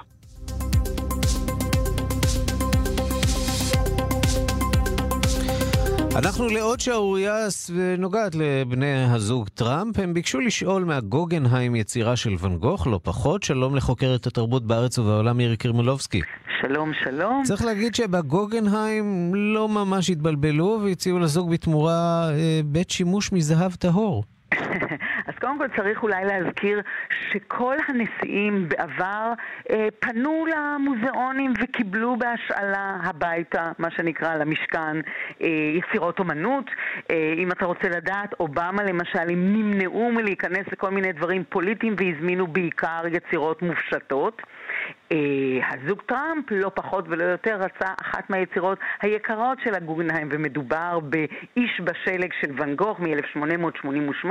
[6.16, 7.36] אנחנו לעוד שערורייה
[7.98, 9.98] נוגעת לבני הזוג טראמפ.
[9.98, 13.42] הם ביקשו לשאול מהגוגנהיים יצירה של ואן גוך, לא פחות.
[13.42, 16.20] שלום לחוקרת התרבות בארץ ובעולם מירי קרמלובסקי.
[16.60, 17.42] שלום, שלום.
[17.44, 24.24] צריך להגיד שבגוגנהיים לא ממש התבלבלו והציעו לזוג בתמורה אה, בית שימוש מזהב טהור.
[25.28, 26.80] אז קודם כל צריך אולי להזכיר
[27.30, 29.32] שכל הנשיאים בעבר
[29.70, 34.96] אה, פנו למוזיאונים וקיבלו בהשאלה הביתה, מה שנקרא, למשכן,
[35.42, 36.70] אה, יצירות אומנות.
[37.11, 42.46] אה, אם אתה רוצה לדעת, אובמה למשל, הם נמנעו מלהיכנס לכל מיני דברים פוליטיים והזמינו
[42.46, 44.42] בעיקר יצירות מופשטות.
[45.70, 52.32] הזוג טראמפ לא פחות ולא יותר רצה אחת מהיצירות היקרות של הגוגנהיים, ומדובר באיש בשלג
[52.40, 54.28] של ואן גוך מ-1888.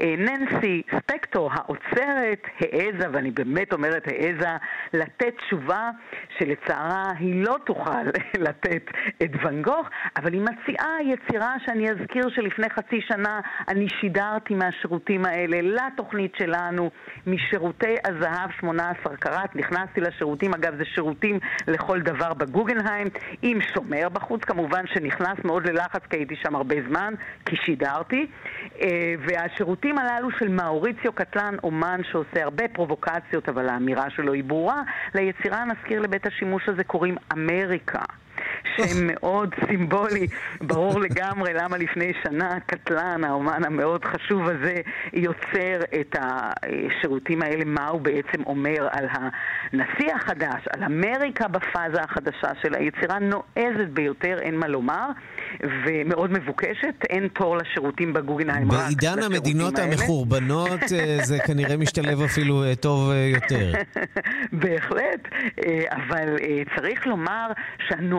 [0.00, 4.48] ננסי ספקטור, האוצרת, העזה, ואני באמת אומרת העזה,
[4.92, 5.90] לתת תשובה
[6.38, 8.04] שלצערה היא לא תוכל
[8.48, 8.90] לתת
[9.22, 15.24] את ואן גוך, אבל היא מציעה יצירה שאני אזכיר שלפני חצי שנה אני שידרתי מהשירותים
[15.24, 16.90] האלה לתוכנית שלנו,
[17.26, 19.56] משירותי הזהב 18 קראט,
[19.88, 23.06] נכנסתי לשירותים, אגב זה שירותים לכל דבר בגוגנהיים,
[23.42, 27.14] עם שומר בחוץ כמובן שנכנס מאוד ללחץ כי הייתי שם הרבה זמן,
[27.44, 28.26] כי שידרתי,
[28.80, 34.82] אה, והשירותים הללו של מאוריציו קטלן, אומן שעושה הרבה פרובוקציות, אבל האמירה שלו היא ברורה,
[35.14, 38.02] ליצירה נזכיר לבית השימוש הזה קוראים אמריקה.
[38.76, 40.26] שם מאוד סימבולי,
[40.60, 44.74] ברור לגמרי למה לפני שנה קטלן, האומן המאוד חשוב הזה,
[45.12, 52.50] יוצר את השירותים האלה, מה הוא בעצם אומר על הנשיא החדש, על אמריקה בפאזה החדשה
[52.62, 55.08] של היצירה נועזת ביותר, אין מה לומר,
[55.62, 58.68] ומאוד מבוקשת, אין תור לשירותים בגוגנהיים.
[58.68, 59.92] בעידן המדינות האלה.
[59.92, 63.72] המחורבנות אה, זה כנראה משתלב אפילו אה, טוב אה, יותר.
[64.62, 65.28] בהחלט,
[65.90, 66.36] אבל
[66.76, 67.48] צריך לומר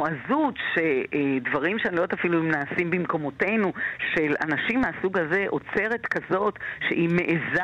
[0.10, 3.74] שהנועזות, שדברים שאני לא יודעת אפילו אם נעשים במקומותינו,
[4.16, 7.64] של אנשים מהסוג הזה, עוצרת כזאת שהיא מעיזה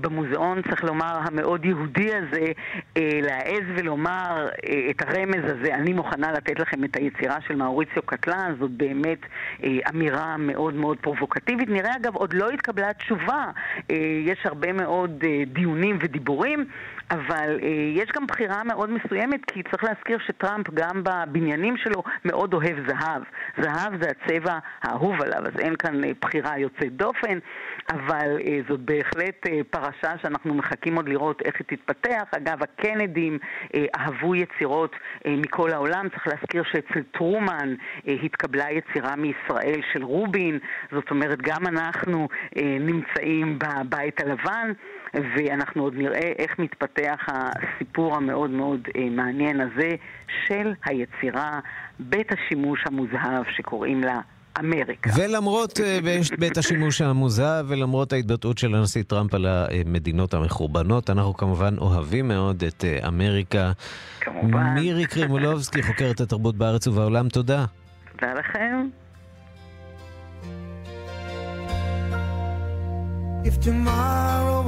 [0.00, 2.52] במוזיאון, צריך לומר, המאוד יהודי הזה,
[2.96, 4.48] להעז ולומר
[4.90, 9.18] את הרמז הזה, אני מוכנה לתת לכם את היצירה של מאוריציו קטלן, זאת באמת
[9.90, 11.68] אמירה מאוד מאוד פרובוקטיבית.
[11.68, 13.44] נראה אגב, עוד לא התקבלה תשובה,
[14.24, 16.64] יש הרבה מאוד דיונים ודיבורים.
[17.10, 22.54] אבל אה, יש גם בחירה מאוד מסוימת, כי צריך להזכיר שטראמפ גם בבניינים שלו מאוד
[22.54, 23.22] אוהב זהב.
[23.62, 27.38] זהב זה הצבע האהוב עליו, אז אין כאן אה, בחירה יוצאת דופן,
[27.90, 32.22] אבל אה, זאת בהחלט פרשה שאנחנו מחכים עוד לראות איך היא תתפתח.
[32.36, 33.38] אגב, הקנדים
[33.74, 34.96] אה, אהבו יצירות
[35.26, 36.08] מכל העולם.
[36.08, 37.74] צריך להזכיר שאצל טרומן
[38.24, 40.58] התקבלה יצירה מישראל של רובין,
[40.92, 42.28] זאת אומרת, גם אנחנו
[42.80, 44.72] נמצאים בבית הלבן.
[45.16, 49.94] ואנחנו עוד נראה איך מתפתח הסיפור המאוד מאוד אה, מעניין הזה
[50.46, 51.60] של היצירה,
[51.98, 54.20] בית השימוש המוזהב שקוראים לה
[54.60, 55.10] אמריקה.
[55.16, 55.98] ולמרות אה,
[56.38, 62.64] בית השימוש המוזהב ולמרות ההתבטאות של הנשיא טראמפ על המדינות המחורבנות, אנחנו כמובן אוהבים מאוד
[62.64, 63.72] את אה, אמריקה.
[64.20, 64.74] כמובן.
[64.74, 67.64] מירי קרימולובסקי, חוקרת התרבות בארץ ובעולם, תודה.
[68.12, 68.88] תודה לכם.
[73.48, 74.60] If tomorrow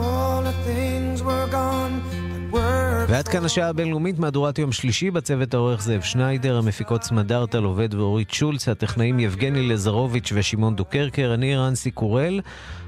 [3.09, 8.31] ועד כאן השעה הבינלאומית, מהדורת יום שלישי, בצוות העורך זאב שניידר, המפיקות סמדארטה עובד ואורית
[8.31, 12.41] שולץ, הטכנאים יבגני לזרוביץ' ושמעון דוקרקר, אני רנסי קורל.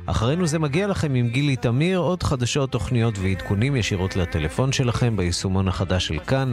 [0.07, 5.69] אחרינו זה מגיע לכם עם גילי תמיר, עוד חדשות, תוכניות ועדכונים ישירות לטלפון שלכם ביישומון
[5.69, 6.53] החדש של כאן.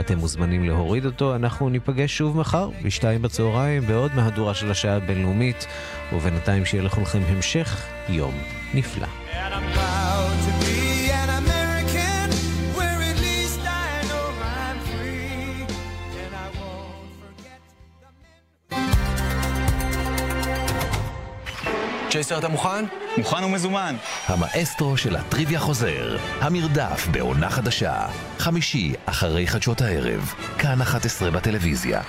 [0.00, 5.66] אתם מוזמנים להוריד אותו, אנחנו ניפגש שוב מחר, בשתיים בצהריים, בעוד מהדורה של השעה הבינלאומית,
[6.12, 8.34] ובינתיים שיהיה לכולכם המשך יום
[8.74, 9.25] נפלא.
[22.16, 22.84] צ'ייסר, אתה מוכן?
[23.16, 23.96] מוכן ומזומן.
[24.26, 28.06] המאסטרו של הטריוויה חוזר, המרדף בעונה חדשה,
[28.38, 32.00] חמישי אחרי חדשות הערב, כאן 11 בטלוויזיה.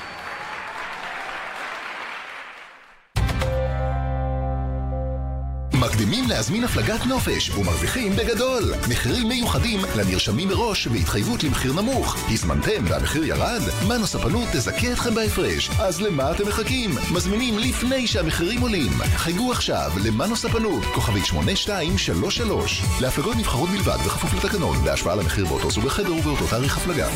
[6.08, 8.74] מקדימים להזמין הפלגת נופש ומרוויחים בגדול.
[8.89, 12.18] מחירים מיוחדים לנרשמים מראש בהתחייבות למחיר נמוך.
[12.30, 13.62] הזמנתם והמחיר ירד?
[13.88, 15.70] מנו ספנות תזכה אתכם בהפרש.
[15.80, 16.91] אז למה אתם מחכים?
[17.12, 18.91] מזמינים לפני שהמחירים עולים.
[19.16, 22.84] חייגו עכשיו למנו ספנות, כוכבית 8233.
[23.01, 27.08] להפלגות נבחרות בלבד בכפוף לתקנון, בהשוואה למחיר באותו סוג החדר ובאותו תאריך הפלגה.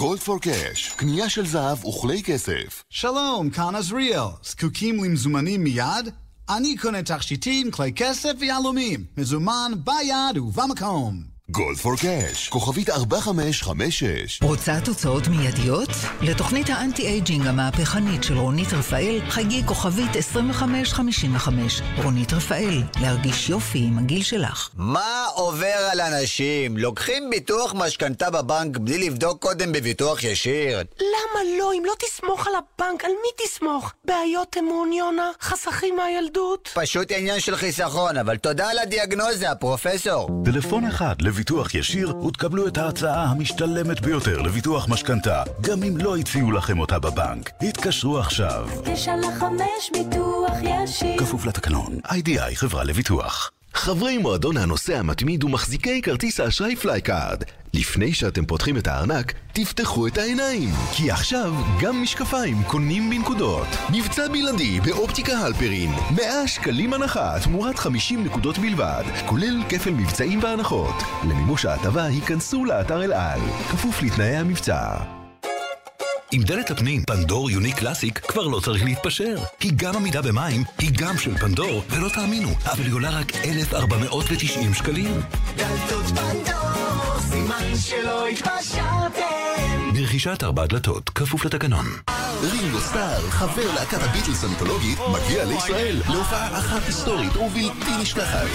[0.00, 2.82] גולד פור קאש, קנייה של זהב וכלי כסף.
[2.90, 4.28] שלום, כאן עזריאל.
[4.42, 6.08] זקוקים למזומנים מיד?
[6.50, 9.04] אני קונה תכשיטים, כלי כסף ויהלומים.
[9.16, 11.22] מזומן ביד ובמקום.
[11.50, 14.42] גולד פור קאש, כוכבית 4556.
[14.42, 15.88] רוצה תוצאות מיידיות?
[16.22, 21.82] לתוכנית האנטי-אייג'ינג המהפכנית של רונית רפאל, חגי כוכבית 2555.
[22.02, 24.68] רונית רפאל, להרגיש יופי עם הגיל שלך.
[24.74, 26.76] מה עובר על אנשים?
[26.76, 30.78] לוקחים ביטוח משכנתה בבנק בלי לבדוק קודם בביטוח ישיר?
[31.00, 31.72] למה לא?
[31.72, 33.92] אם לא תסמוך על הבנק, על מי תסמוך?
[34.04, 35.30] בעיות אמון, יונה?
[35.40, 36.68] חסכים מהילדות?
[36.74, 40.28] פשוט עניין של חיסכון, אבל תודה על הדיאגנוזה, פרופסור.
[40.44, 46.52] טלפון אחד לביטוח ישיר ותקבלו את ההצעה המשתלמת ביותר לביטוח משכנתה, גם אם לא הציעו
[46.52, 47.50] לכם אותה בבנק.
[47.62, 48.68] התקשרו עכשיו.
[48.84, 51.18] תשע לחמש ביטוח ישיר.
[51.18, 53.50] כפוף לתקנון, איי-די-איי חברה לביטוח.
[53.74, 57.44] חברי מועדון הנוסע המתמיד ומחזיקי כרטיס האשראי פלייקארד.
[57.74, 63.66] לפני שאתם פותחים את הארנק, תפתחו את העיניים, כי עכשיו גם משקפיים קונים בנקודות.
[63.92, 70.94] מבצע בלעדי באופטיקה הלפרין, 100 שקלים הנחה תמורת 50 נקודות בלבד, כולל כפל מבצעים והנחות.
[71.24, 73.40] למימוש ההטבה היכנסו לאתר אל על,
[73.70, 75.19] כפוף לתנאי המבצע.
[76.32, 79.34] עם דלת הפנים פנדור יוניק קלאסיק כבר לא צריך להתפשר.
[79.60, 84.74] היא גם עמידה במים, היא גם של פנדור, ולא תאמינו, אבל היא עולה רק 1,490
[84.74, 85.20] שקלים.
[85.56, 89.90] דלתות פנדור, סימן שלא התפשרתם.
[89.94, 91.86] ברכישת ארבע דלתות, כפוף לתקנון.
[92.42, 98.46] רינגו סטאר, חבר להקת הביטלס המיתולוגית, מגיע לישראל להופעה אחת היסטורית ובלתי נשכחת.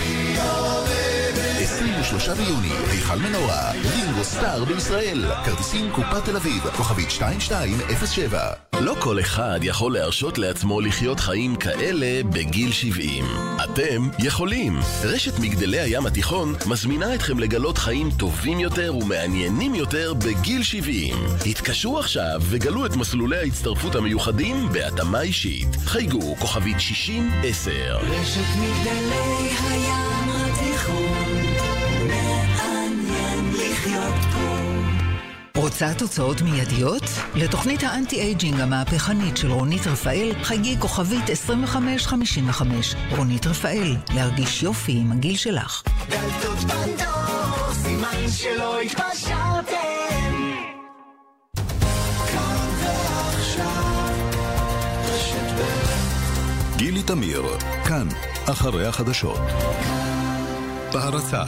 [1.66, 8.50] 23 ביוני, היכל מנורה, רינגו סטאר בישראל, כרטיסים קופת תל אביב, כוכבית 2207.
[8.82, 13.26] לא כל אחד יכול להרשות לעצמו לחיות חיים כאלה בגיל 70.
[13.64, 14.80] אתם יכולים.
[15.04, 21.16] רשת מגדלי הים התיכון מזמינה אתכם לגלות חיים טובים יותר ומעניינים יותר בגיל 70.
[21.46, 25.76] התקשרו עכשיו וגלו את מסלולי ההצטרפות המיוחדים בהתאמה אישית.
[25.86, 26.80] חייגו כוכבית 60-10.
[28.02, 30.15] רשת מגדלי הים
[35.66, 37.04] רוצה תוצאות מיידיות?
[37.36, 42.96] לתוכנית האנטי-אייג'ינג המהפכנית של רונית רפאל, חגי כוכבית 2555.
[43.18, 45.84] רונית רפאל, להרגיש יופי עם הגיל שלך.
[46.10, 49.76] דלתות פנדור, סימן שלא התפשרתם.
[56.78, 57.44] גילי תמיר,
[57.86, 58.08] כאן,
[58.46, 59.40] אחרי החדשות.
[60.94, 61.44] בהרצה